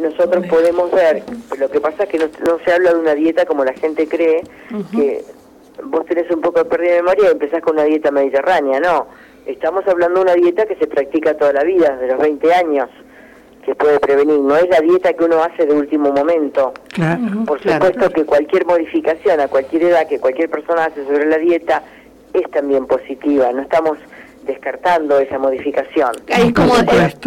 nosotros 0.01 0.47
podemos 0.47 0.91
ver, 0.91 1.23
lo 1.59 1.71
que 1.71 1.81
pasa 1.81 2.05
es 2.05 2.09
que 2.09 2.19
no, 2.19 2.59
se 2.65 2.73
habla 2.73 2.93
de 2.93 2.99
una 2.99 3.15
dieta 3.15 3.45
como 3.45 3.65
la 3.65 3.75
gente 3.75 4.09
cree, 4.09 4.43
que 4.93 5.25
vos 5.85 6.07
tenés 6.07 6.31
un 6.31 6.41
poco 6.41 6.61
de 6.61 6.65
pérdida 6.67 6.93
de 6.93 7.03
memoria 7.03 7.29
y 7.29 7.33
empezás 7.33 7.61
con 7.63 7.75
una 7.75 7.85
dieta 7.85 8.11
mediterránea, 8.11 8.81
no. 8.81 9.07
Estamos 9.47 9.87
hablando 9.89 10.21
de 10.21 10.25
una 10.31 10.35
dieta 10.35 10.67
que 10.67 10.77
se 10.77 10.87
practica 10.87 11.37
toda 11.37 11.53
la 11.53 11.65
vida, 11.65 11.97
de 11.97 12.09
los 12.09 12.19
20 12.19 12.55
años, 12.55 12.89
que 13.65 13.75
puede 13.75 13.99
prevenir. 13.99 14.39
No 14.39 14.57
es 14.57 14.69
la 14.69 14.81
dieta 14.81 15.13
que 15.13 15.25
uno 15.25 15.43
hace 15.43 15.67
de 15.67 15.75
último 15.75 16.13
momento. 16.13 16.73
Por 17.47 17.61
supuesto 17.61 18.11
que 18.11 18.25
cualquier 18.25 18.67
modificación 18.67 19.41
a 19.41 19.49
cualquier 19.49 19.85
edad 19.85 20.07
que 20.07 20.21
cualquier 20.21 20.51
persona 20.51 20.85
hace 20.85 21.05
sobre 21.05 21.27
la 21.27 21.39
dieta 21.39 21.83
es 22.33 22.49
también 22.51 22.87
positiva. 22.87 23.51
No 23.53 23.63
estamos 23.63 23.99
descartando 24.43 25.19
esa 25.19 25.39
modificación. 25.39 26.13
Es 26.27 26.53
como 26.53 26.75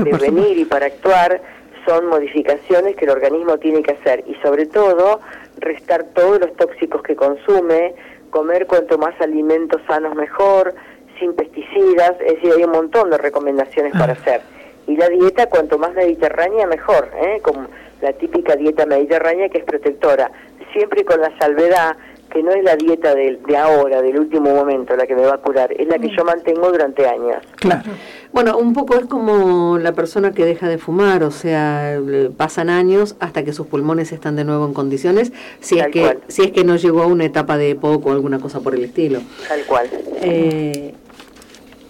prevenir 0.04 0.58
y 0.58 0.66
para 0.66 0.88
actuar 0.88 1.42
son 1.86 2.08
modificaciones 2.08 2.96
que 2.96 3.06
el 3.06 3.12
organismo 3.12 3.58
tiene 3.58 3.84
que 3.84 3.92
hacer 3.92 4.24
y 4.28 4.36
sobre 4.36 4.66
todo 4.66 5.20
restar 5.58 6.06
todos 6.16 6.40
los 6.40 6.56
tóxicos 6.56 7.02
que 7.04 7.16
consume, 7.16 7.94
comer 8.30 8.68
cuanto 8.68 8.98
más 8.98 9.20
alimentos 9.22 9.82
sanos 9.88 10.16
mejor, 10.16 10.74
sin 11.20 11.34
pesticidas, 11.36 12.14
es 12.22 12.36
decir, 12.36 12.54
hay 12.58 12.64
un 12.64 12.72
montón 12.72 13.10
de 13.10 13.18
recomendaciones 13.18 13.94
para 13.94 14.14
ah. 14.14 14.18
hacer. 14.20 14.42
Y 14.88 14.98
la 14.98 15.08
dieta 15.10 15.48
cuanto 15.48 15.78
más 15.78 15.94
mediterránea 15.94 16.68
mejor, 16.68 17.10
¿eh? 17.16 17.40
como 17.42 17.68
la 18.02 18.12
típica 18.14 18.56
dieta 18.56 18.86
mediterránea 18.86 19.50
que 19.50 19.60
es 19.60 19.64
protectora, 19.64 20.30
siempre 20.74 21.06
con 21.06 21.22
la 21.22 21.32
salvedad 21.38 21.96
que 22.34 22.42
no 22.42 22.52
es 22.52 22.64
la 22.64 22.76
dieta 22.76 23.14
de, 23.14 23.40
de, 23.46 23.58
ahora, 23.58 24.02
del 24.02 24.20
último 24.20 24.54
momento, 24.54 24.96
la 24.96 25.06
que 25.06 25.16
me 25.16 25.22
va 25.22 25.36
a 25.36 25.38
curar, 25.38 25.72
es 25.72 25.88
la 25.88 26.00
que 26.00 26.10
yo 26.10 26.26
mantengo 26.26 26.72
durante 26.72 27.08
años. 27.08 27.38
Claro. 27.58 27.92
Bueno, 28.34 28.58
un 28.58 28.74
poco 28.74 28.96
es 28.96 29.06
como 29.06 29.78
la 29.78 29.92
persona 29.94 30.32
que 30.32 30.44
deja 30.44 30.68
de 30.68 30.80
fumar, 30.80 31.24
o 31.24 31.30
sea, 31.30 32.02
pasan 32.36 32.72
años 32.72 33.16
hasta 33.20 33.44
que 33.44 33.54
sus 33.54 33.68
pulmones 33.68 34.12
están 34.12 34.36
de 34.36 34.44
nuevo 34.44 34.66
en 34.66 34.74
condiciones, 34.74 35.32
si 35.60 35.78
es 35.78 35.88
que 35.90 36.18
si 36.28 36.42
es 36.42 36.52
que 36.52 36.64
no 36.64 36.76
llegó 36.76 37.04
a 37.04 37.08
una 37.08 37.26
etapa 37.26 37.58
de 37.58 37.76
poco 37.76 38.10
o 38.10 38.14
alguna 38.14 38.40
cosa 38.40 38.60
por 38.62 38.74
el 38.74 38.84
estilo. 38.84 39.22
Tal 39.48 39.64
cual. 39.66 39.88
Eh, 40.22 40.96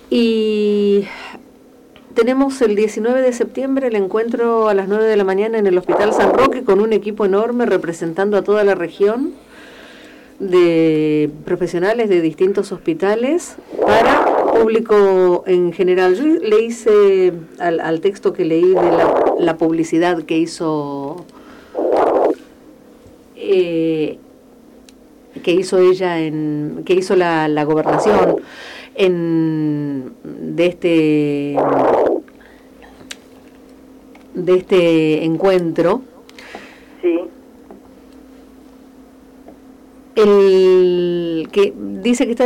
y 0.10 1.08
tenemos 2.14 2.62
el 2.62 2.76
19 2.76 3.22
de 3.22 3.32
septiembre 3.32 3.88
el 3.88 3.96
encuentro 3.96 4.68
a 4.68 4.74
las 4.74 4.90
9 4.90 5.06
de 5.06 5.16
la 5.16 5.24
mañana 5.24 5.58
en 5.58 5.68
el 5.68 5.78
Hospital 5.78 6.12
San 6.14 6.34
Roque 6.34 6.64
con 6.64 6.82
un 6.82 6.92
equipo 6.92 7.26
enorme 7.26 7.66
representando 7.66 8.36
a 8.36 8.44
toda 8.44 8.66
la 8.66 8.76
región 8.76 9.34
de 10.50 11.30
profesionales 11.46 12.10
de 12.10 12.22
distintos 12.22 12.72
hospitales 12.72 13.56
para 13.86 14.26
público 14.54 15.44
en 15.48 15.74
general. 15.74 16.16
Yo 16.16 16.26
le 16.26 16.62
hice 16.64 17.34
al, 17.60 18.02
texto 18.02 18.34
que 18.34 18.46
leí 18.46 18.74
de 18.74 18.92
la, 19.40 19.58
publicidad 19.58 20.24
que 20.24 20.38
hizo 20.38 21.26
eh, 23.36 24.18
que 25.44 25.52
hizo 25.52 25.80
ella 25.80 26.20
en 26.20 26.84
que 26.86 26.94
hizo 26.94 27.16
la, 27.16 27.48
la 27.48 27.64
gobernación 27.64 28.38
en 28.96 30.14
de 30.24 30.66
este 30.66 31.56
de 34.34 34.54
este 34.58 35.24
encuentro 35.26 36.02
sí 37.02 37.20
el 40.16 41.50
que 41.52 41.74
dice 41.76 42.26
que 42.26 42.32
está 42.32 42.46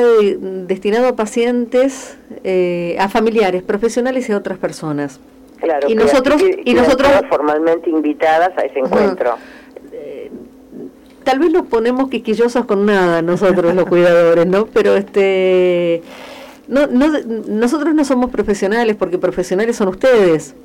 destinado 0.68 1.08
a 1.08 1.16
pacientes, 1.16 2.18
eh, 2.44 2.96
a 3.00 3.10
familiares, 3.10 3.64
profesionales 3.64 4.30
y 4.30 4.32
a 4.32 4.38
otras 4.38 4.58
personas. 4.58 5.20
Claro. 5.60 5.90
Y 5.90 5.96
nosotros 5.96 6.42
y 6.64 6.74
nosotros 6.74 7.10
formalmente 7.30 7.90
invitadas 7.90 8.52
a 8.58 8.62
ese 8.62 8.80
encuentro. 8.80 9.36
Eh, 9.92 10.30
tal 11.24 11.40
vez 11.40 11.52
nos 11.52 11.66
ponemos 11.66 12.10
quisquillosos 12.10 12.66
con 12.66 12.86
nada 12.86 13.22
nosotros 13.22 13.74
los 13.74 13.86
cuidadores, 13.90 14.46
¿no? 14.46 14.68
Pero 14.68 14.96
este 14.96 16.04
no, 16.68 16.88
no 16.88 17.08
nosotros 17.48 17.94
no 17.96 18.06
somos 18.06 18.30
profesionales 18.30 18.96
porque 18.96 19.18
profesionales 19.18 19.76
son 19.76 19.90
ustedes. 19.90 20.56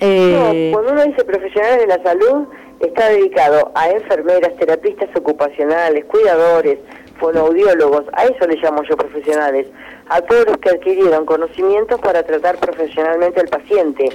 Eh, 0.00 0.70
no, 0.72 0.76
cuando 0.76 0.92
uno 0.92 1.04
dice 1.04 1.24
profesionales 1.24 1.80
de 1.80 1.86
la 1.86 2.02
salud, 2.02 2.46
está 2.80 3.08
dedicado 3.08 3.70
a 3.74 3.90
enfermeras, 3.90 4.56
terapistas 4.56 5.08
ocupacionales, 5.16 6.04
cuidadores, 6.04 6.78
fonoaudiólogos, 7.18 8.04
a 8.12 8.24
eso 8.24 8.46
le 8.46 8.56
llamo 8.56 8.82
yo 8.84 8.96
profesionales, 8.96 9.66
a 10.08 10.20
todos 10.22 10.46
los 10.46 10.56
que 10.58 10.70
adquirieron 10.70 11.26
conocimientos 11.26 12.00
para 12.00 12.22
tratar 12.22 12.58
profesionalmente 12.58 13.40
al 13.40 13.48
paciente, 13.48 14.08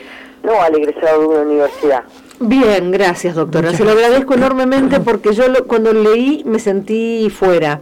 no 0.43 0.62
al 0.62 0.76
egresado 0.76 1.21
de 1.21 1.28
una 1.28 1.41
universidad. 1.41 2.04
Bien, 2.39 2.91
gracias 2.91 3.36
doctora. 3.36 3.72
Se 3.72 3.86
lo 3.86 3.91
agradezco 3.91 4.34
enormemente 4.34 5.00
porque 5.00 5.34
yo 5.34 5.46
cuando 5.67 5.93
leí 5.93 6.43
me 6.46 6.60
sentí 6.60 7.30
fuera. 7.30 7.82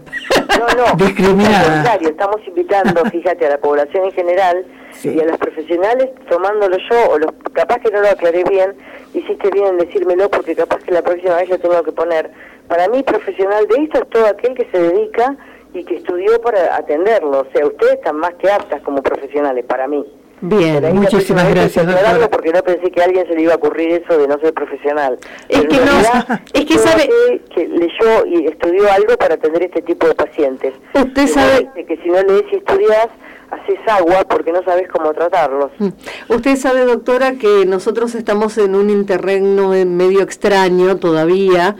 No, 0.59 0.67
no, 0.67 1.05
discriminada. 1.05 1.95
estamos 1.95 2.37
invitando, 2.45 3.03
fíjate, 3.11 3.45
a 3.47 3.49
la 3.51 3.57
población 3.57 4.05
en 4.05 4.11
general 4.11 4.65
y 5.03 5.19
a 5.19 5.25
los 5.25 5.37
profesionales 5.37 6.09
tomándolo 6.29 6.77
yo, 6.77 7.11
o 7.11 7.17
los, 7.17 7.31
capaz 7.53 7.79
que 7.79 7.89
no 7.91 8.01
lo 8.01 8.09
aclaré 8.09 8.43
bien, 8.43 8.75
hiciste 9.13 9.49
bien 9.51 9.67
en 9.67 9.77
decírmelo 9.77 10.29
porque 10.29 10.55
capaz 10.55 10.79
que 10.83 10.91
la 10.91 11.01
próxima 11.01 11.35
vez 11.37 11.49
lo 11.49 11.57
tengo 11.57 11.81
que 11.83 11.91
poner. 11.91 12.29
Para 12.67 12.87
mí, 12.89 13.03
profesional 13.03 13.67
de 13.67 13.83
esto 13.83 14.03
es 14.03 14.09
todo 14.09 14.27
aquel 14.27 14.53
que 14.53 14.67
se 14.71 14.79
dedica 14.79 15.35
y 15.73 15.83
que 15.83 15.95
estudió 15.95 16.39
para 16.41 16.75
atenderlo. 16.75 17.41
O 17.41 17.47
sea, 17.53 17.65
ustedes 17.65 17.93
están 17.93 18.17
más 18.17 18.33
que 18.35 18.51
aptas 18.51 18.81
como 18.83 19.01
profesionales, 19.01 19.65
para 19.65 19.87
mí. 19.87 20.05
Bien, 20.41 20.95
muchísimas 20.95 21.49
gracias, 21.49 21.85
doctora. 21.85 22.27
Porque 22.29 22.51
no 22.51 22.63
pensé 22.63 22.89
que 22.89 23.01
a 23.01 23.05
alguien 23.05 23.27
se 23.27 23.35
le 23.35 23.43
iba 23.43 23.53
a 23.53 23.57
ocurrir 23.57 24.01
eso 24.03 24.17
de 24.17 24.27
no 24.27 24.39
ser 24.39 24.53
profesional. 24.53 25.19
Es 25.47 25.61
que 25.61 25.77
no, 25.77 26.39
es 26.53 26.65
que 26.65 26.77
sabe... 26.79 27.09
Que 27.53 27.67
leyó 27.67 28.25
y 28.25 28.47
estudió 28.47 28.91
algo 28.91 29.15
para 29.17 29.35
atender 29.35 29.63
este 29.63 29.83
tipo 29.83 30.07
de 30.07 30.15
pacientes. 30.15 30.73
Usted 30.95 31.27
sabe... 31.27 31.69
Que 31.87 31.97
si 31.97 32.09
no 32.09 32.23
lees 32.23 32.45
y 32.51 32.55
estudias, 32.55 33.07
haces 33.51 33.79
agua 33.87 34.23
porque 34.27 34.51
no 34.51 34.63
sabes 34.63 34.87
cómo 34.89 35.13
tratarlos. 35.13 35.71
Mm. 35.77 35.89
Usted 36.29 36.55
sabe, 36.55 36.85
doctora, 36.85 37.33
que 37.33 37.65
nosotros 37.67 38.15
estamos 38.15 38.57
en 38.57 38.75
un 38.75 38.89
interregno 38.89 39.69
medio 39.85 40.21
extraño 40.21 40.97
todavía, 40.97 41.75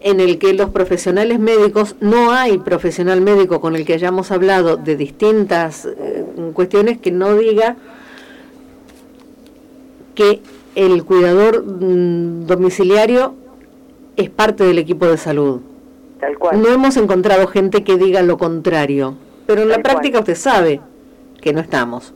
en 0.00 0.18
el 0.18 0.38
que 0.38 0.54
los 0.54 0.70
profesionales 0.70 1.38
médicos, 1.38 1.94
no 2.00 2.32
hay 2.32 2.58
profesional 2.58 3.20
médico 3.20 3.60
con 3.60 3.76
el 3.76 3.84
que 3.84 3.92
hayamos 3.94 4.32
hablado 4.32 4.76
de 4.76 4.96
distintas 4.96 5.84
eh, 5.84 6.24
cuestiones 6.54 6.98
que 6.98 7.12
no 7.12 7.36
diga 7.36 7.76
que 10.20 10.42
el 10.74 11.02
cuidador 11.04 11.64
mm, 11.64 12.46
domiciliario 12.46 13.34
es 14.16 14.28
parte 14.28 14.64
del 14.64 14.78
equipo 14.78 15.06
de 15.06 15.16
salud. 15.16 15.62
Tal 16.20 16.38
cual. 16.38 16.60
No 16.60 16.68
hemos 16.68 16.98
encontrado 16.98 17.46
gente 17.46 17.82
que 17.82 17.96
diga 17.96 18.20
lo 18.20 18.36
contrario, 18.36 19.14
pero 19.46 19.62
en 19.62 19.70
la 19.70 19.78
práctica 19.78 20.18
usted 20.18 20.34
sabe 20.34 20.82
que 21.40 21.54
no 21.54 21.60
estamos. 21.60 22.12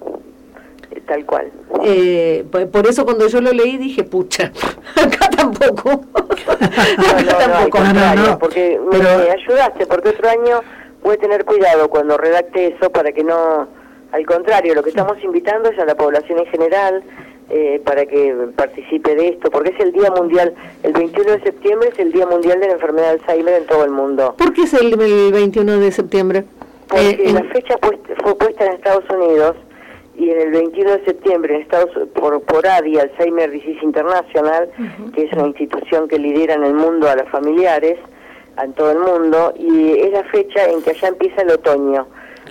Eh, 0.90 1.00
tal 1.06 1.24
cual. 1.24 1.50
Eh, 1.82 2.44
por 2.70 2.86
eso 2.86 3.06
cuando 3.06 3.26
yo 3.26 3.40
lo 3.40 3.52
leí 3.52 3.78
dije, 3.78 4.04
pucha, 4.04 4.52
acá 4.94 5.30
tampoco. 5.34 5.90
acá 6.60 7.38
tampoco. 7.38 7.78
No, 8.26 8.38
porque 8.38 8.78
me, 8.92 9.30
ayudaste, 9.30 9.86
porque 9.86 10.10
otro 10.10 10.28
año 10.28 10.60
voy 11.02 11.14
a 11.14 11.18
tener 11.18 11.46
cuidado 11.46 11.88
cuando 11.88 12.18
redacte 12.18 12.76
eso 12.76 12.90
para 12.90 13.12
que 13.12 13.24
no, 13.24 13.66
al 14.12 14.26
contrario, 14.26 14.74
lo 14.74 14.82
que 14.82 14.90
estamos 14.90 15.16
invitando 15.24 15.70
es 15.70 15.78
a 15.78 15.86
la 15.86 15.94
población 15.94 16.40
en 16.40 16.46
general, 16.46 17.02
eh, 17.50 17.80
para 17.84 18.06
que 18.06 18.34
participe 18.56 19.14
de 19.14 19.28
esto, 19.28 19.50
porque 19.50 19.70
es 19.70 19.80
el 19.80 19.92
Día 19.92 20.10
Mundial, 20.10 20.54
el 20.82 20.92
21 20.92 21.32
de 21.32 21.40
septiembre 21.42 21.90
es 21.92 21.98
el 21.98 22.12
Día 22.12 22.26
Mundial 22.26 22.58
de 22.60 22.68
la 22.68 22.72
Enfermedad 22.74 23.14
de 23.14 23.20
Alzheimer 23.20 23.54
en 23.54 23.66
todo 23.66 23.84
el 23.84 23.90
mundo. 23.90 24.34
¿Por 24.38 24.52
qué 24.54 24.62
es 24.62 24.74
el, 24.74 24.96
21 24.96 25.78
de 25.78 25.92
septiembre? 25.92 26.44
Porque 26.88 27.10
eh, 27.10 27.32
la 27.32 27.44
fecha 27.44 27.76
fue 27.80 28.38
puesta 28.38 28.64
en 28.66 28.72
Estados 28.72 29.04
Unidos 29.10 29.56
y 30.16 30.30
en 30.30 30.40
el 30.40 30.50
21 30.52 30.90
de 30.90 31.04
septiembre 31.04 31.54
en 31.56 31.62
Estados 31.62 31.90
por, 32.14 32.40
por 32.42 32.66
ADI, 32.66 32.98
Alzheimer 32.98 33.50
Disease 33.50 33.80
International, 33.82 34.70
que 35.14 35.24
es 35.24 35.32
una 35.32 35.48
institución 35.48 36.08
que 36.08 36.18
lidera 36.18 36.54
en 36.54 36.64
el 36.64 36.74
mundo 36.74 37.08
a 37.08 37.16
los 37.16 37.28
familiares, 37.28 37.98
en 38.62 38.72
todo 38.74 38.92
el 38.92 38.98
mundo, 39.00 39.52
y 39.58 39.98
es 39.98 40.12
la 40.12 40.24
fecha 40.24 40.64
en 40.70 40.82
que 40.82 40.90
allá 40.90 41.08
empieza 41.08 41.42
el 41.42 41.50
otoño. 41.50 42.06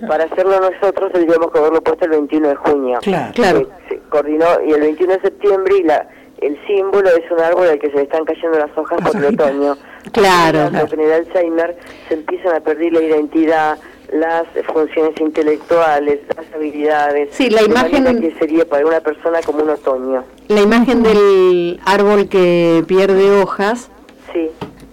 Para 0.07 0.25
hacerlo 0.25 0.59
nosotros 0.59 1.11
tendríamos 1.11 1.51
que 1.51 1.59
haberlo 1.59 1.81
puesto 1.81 2.05
el 2.05 2.11
21 2.11 2.49
de 2.49 2.55
junio. 2.55 2.99
Claro. 3.01 3.67
Se, 3.87 3.99
coordinó 4.09 4.45
y 4.65 4.71
el 4.73 4.81
21 4.81 5.13
de 5.13 5.21
septiembre 5.21 5.75
y 5.79 5.83
la 5.83 6.07
el 6.41 6.59
símbolo 6.67 7.09
es 7.09 7.31
un 7.31 7.39
árbol 7.39 7.69
al 7.69 7.79
que 7.79 7.89
se 7.89 7.95
le 7.95 8.01
están 8.03 8.25
cayendo 8.25 8.59
las 8.59 8.77
hojas 8.77 8.99
por 9.01 9.15
el 9.15 9.33
otoño. 9.33 9.77
Claro. 10.11 10.77
En 10.91 10.99
el 10.99 11.11
Alzheimer 11.13 11.77
se 12.09 12.15
empiezan 12.15 12.55
a 12.55 12.59
perder 12.59 12.91
la 12.91 13.01
identidad, 13.01 13.77
las 14.11 14.43
funciones 14.73 15.17
intelectuales, 15.21 16.19
las 16.35 16.45
habilidades. 16.53 17.29
Sí, 17.31 17.49
la 17.49 17.63
imagen 17.63 18.19
que 18.19 18.33
sería 18.39 18.65
para 18.65 18.85
una 18.85 18.99
persona 18.99 19.39
como 19.45 19.63
un 19.63 19.69
otoño. 19.69 20.25
La 20.49 20.61
imagen 20.61 21.03
del 21.03 21.79
árbol 21.85 22.27
que 22.27 22.83
pierde 22.87 23.31
hojas. 23.31 23.89
Sí. 24.33 24.49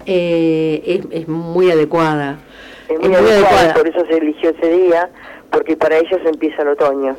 Eh, 0.07 0.83
es, 0.87 1.23
es 1.23 1.29
muy 1.29 1.71
adecuada 1.71 2.39
es 2.95 3.01
muy, 3.01 3.15
adecuada, 3.15 3.75
por 3.75 3.89
eso 3.89 4.05
se 4.07 4.17
eligió 4.17 4.51
ese 4.51 4.69
día, 4.69 5.09
porque 5.51 5.77
para 5.77 5.99
ellos 5.99 6.21
empieza 6.25 6.63
el 6.63 6.69
otoño. 6.69 7.17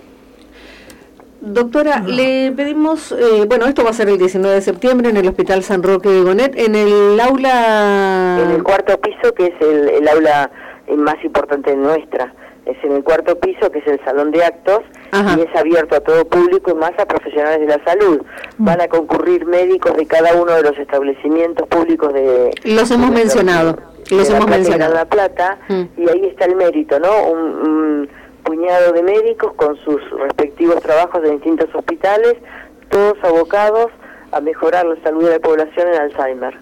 Doctora, 1.41 2.03
le 2.05 2.51
pedimos, 2.51 3.11
eh, 3.11 3.45
bueno, 3.47 3.65
esto 3.65 3.83
va 3.83 3.89
a 3.89 3.93
ser 3.93 4.09
el 4.09 4.19
19 4.19 4.53
de 4.55 4.61
septiembre 4.61 5.09
en 5.09 5.17
el 5.17 5.27
Hospital 5.27 5.63
San 5.63 5.81
Roque 5.81 6.07
de 6.07 6.21
Gonet, 6.21 6.55
en 6.55 6.75
el 6.75 7.19
aula... 7.19 8.37
En 8.43 8.51
el 8.51 8.63
cuarto 8.63 8.95
piso, 9.01 9.33
que 9.33 9.47
es 9.47 9.53
el, 9.59 10.07
aula 10.07 10.51
más 10.97 11.15
importante 11.23 11.75
nuestra. 11.75 12.31
Es 12.65 12.77
en 12.83 12.91
el 12.91 13.03
cuarto 13.03 13.39
piso, 13.39 13.71
que 13.71 13.79
es 13.79 13.87
el 13.87 13.99
salón 14.05 14.31
de 14.31 14.43
actos, 14.43 14.81
y 15.11 15.41
es 15.41 15.55
abierto 15.55 15.95
a 15.95 15.99
todo 15.99 16.25
público 16.25 16.71
y 16.71 16.75
más 16.75 16.91
a 16.99 17.05
profesionales 17.05 17.59
de 17.59 17.67
la 17.67 17.83
salud. 17.83 18.21
Mm. 18.57 18.65
Van 18.65 18.81
a 18.81 18.87
concurrir 18.87 19.45
médicos 19.45 19.95
de 19.97 20.05
cada 20.05 20.35
uno 20.35 20.53
de 20.53 20.63
los 20.63 20.77
establecimientos 20.77 21.67
públicos 21.67 22.13
de... 22.13 22.51
Los 22.63 22.91
hemos 22.91 23.11
mencionado 23.11 23.77
los 24.11 24.29
hemos 24.29 24.47
mencionado. 24.47 24.93
La 24.93 25.05
Plata, 25.05 25.57
mm. 25.69 25.83
y 25.97 26.09
ahí 26.09 26.25
está 26.25 26.45
el 26.45 26.55
mérito, 26.55 26.99
¿no? 26.99 27.27
Un, 27.27 28.09
puñado 28.43 28.91
de 28.91 29.03
médicos 29.03 29.53
con 29.53 29.77
sus 29.77 30.01
respectivos 30.19 30.81
trabajos 30.81 31.21
de 31.21 31.29
distintos 31.29 31.69
hospitales, 31.75 32.35
todos 32.89 33.15
abocados 33.23 33.91
a 34.31 34.41
mejorar 34.41 34.83
la 34.85 35.01
salud 35.03 35.23
de 35.23 35.33
la 35.33 35.39
población 35.39 35.87
en 35.87 36.01
Alzheimer. 36.01 36.57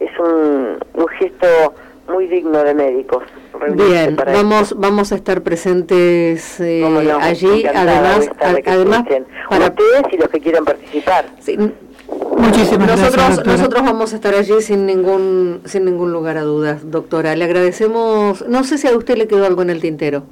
Es 0.00 0.10
un, 0.18 0.78
un 0.92 1.08
gesto 1.18 1.74
muy 2.08 2.26
digno 2.26 2.62
de 2.62 2.74
médicos. 2.74 3.24
Bien, 3.72 4.16
vamos 4.16 4.74
vamos 4.76 5.12
a 5.12 5.14
estar 5.14 5.42
presentes 5.42 6.60
eh, 6.60 6.84
allí, 7.20 7.64
además, 7.66 8.30
además 8.40 9.04
para 9.48 9.66
ustedes 9.66 10.02
y 10.12 10.16
los 10.18 10.28
que 10.28 10.40
quieran 10.40 10.64
participar. 10.64 11.26
Sí, 11.40 11.56
Muchísimas 12.36 12.86
nosotros, 12.86 13.12
gracias. 13.14 13.46
Nosotros 13.46 13.82
vamos 13.82 14.12
a 14.12 14.16
estar 14.16 14.34
allí 14.34 14.60
sin 14.60 14.86
ningún, 14.86 15.62
sin 15.64 15.84
ningún 15.84 16.12
lugar 16.12 16.36
a 16.36 16.42
dudas, 16.42 16.90
doctora. 16.90 17.34
Le 17.34 17.44
agradecemos. 17.44 18.46
No 18.46 18.64
sé 18.64 18.78
si 18.78 18.86
a 18.88 18.96
usted 18.96 19.16
le 19.16 19.26
quedó 19.26 19.46
algo 19.46 19.62
en 19.62 19.70
el 19.70 19.80
tintero. 19.80 20.24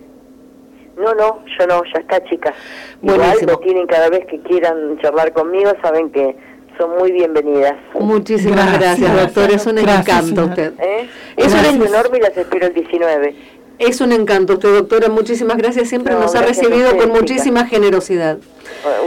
No, 0.96 1.14
no, 1.14 1.42
yo 1.58 1.66
no, 1.66 1.82
ya 1.92 2.00
está, 2.00 2.22
chicas. 2.24 2.54
Igual 3.02 3.38
lo 3.46 3.58
tienen 3.58 3.86
cada 3.86 4.10
vez 4.10 4.26
que 4.26 4.40
quieran 4.40 4.98
charlar 5.00 5.32
conmigo, 5.32 5.72
saben 5.82 6.10
que 6.10 6.36
son 6.78 6.96
muy 6.98 7.12
bienvenidas. 7.12 7.74
Muchísimas 7.94 8.78
gracias, 8.78 9.16
doctor. 9.16 9.50
Es 9.50 9.66
un 9.66 9.78
encanto 9.78 10.44
usted. 10.44 10.74
¿Eh? 10.78 11.08
Es 11.44 11.52
un 11.52 11.82
enorme 11.82 12.18
y 12.18 12.20
las 12.20 12.36
espero 12.36 12.66
el 12.66 12.74
19. 12.74 13.34
Es 13.78 14.00
un 14.00 14.12
encanto 14.12 14.54
usted, 14.54 14.72
doctora. 14.74 15.08
Muchísimas 15.08 15.56
gracias. 15.56 15.88
Siempre 15.88 16.14
nos 16.14 16.34
ha 16.34 16.42
recibido 16.42 16.96
con 16.96 17.10
muchísima 17.10 17.66
generosidad. 17.66 18.38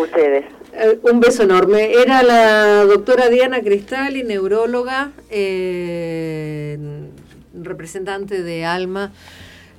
Ustedes. 0.01 0.45
Eh, 0.73 0.99
un 1.03 1.19
beso 1.21 1.43
enorme. 1.43 1.93
Era 1.93 2.23
la 2.23 2.83
doctora 2.83 3.29
Diana 3.29 3.61
Cristali, 3.61 4.23
neuróloga, 4.23 5.11
eh, 5.29 6.77
representante 7.53 8.43
de 8.43 8.65
ALMA, 8.65 9.13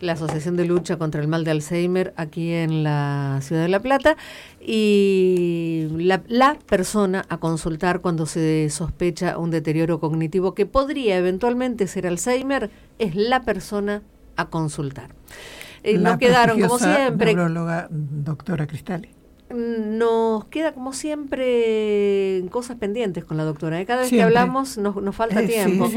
la 0.00 0.12
Asociación 0.12 0.56
de 0.56 0.64
Lucha 0.64 0.96
contra 0.96 1.20
el 1.20 1.28
Mal 1.28 1.44
de 1.44 1.50
Alzheimer, 1.52 2.12
aquí 2.16 2.52
en 2.52 2.82
la 2.82 3.40
Ciudad 3.42 3.62
de 3.62 3.68
La 3.68 3.80
Plata, 3.80 4.16
y 4.61 5.87
la, 5.96 6.22
la 6.28 6.56
persona 6.66 7.24
a 7.28 7.38
consultar 7.38 8.00
cuando 8.00 8.26
se 8.26 8.68
sospecha 8.70 9.38
un 9.38 9.50
deterioro 9.50 10.00
cognitivo 10.00 10.54
que 10.54 10.66
podría 10.66 11.16
eventualmente 11.16 11.87
ser 11.87 12.06
Alzheimer 12.06 12.70
es 12.98 13.14
la 13.14 13.42
persona 13.42 14.02
a 14.37 14.46
consultar. 14.46 15.11
Eh, 15.82 15.98
nos 15.98 16.18
quedaron, 16.18 16.61
como 16.61 16.78
siempre. 16.78 17.35
Neuróloga, 17.35 17.88
doctora 17.90 18.66
Cristali 18.66 19.16
nos 19.54 20.46
queda 20.46 20.72
como 20.72 20.92
siempre 20.92 22.44
cosas 22.50 22.76
pendientes 22.76 23.24
con 23.24 23.37
la 23.37 23.44
doctora. 23.44 23.80
¿eh? 23.80 23.87
Cada 23.87 24.02
vez 24.02 24.11
que 24.11 24.22
hablamos 24.22 24.76
nos, 24.76 24.96
nos 24.96 25.14
falta 25.14 25.46
tiempo. 25.46 25.88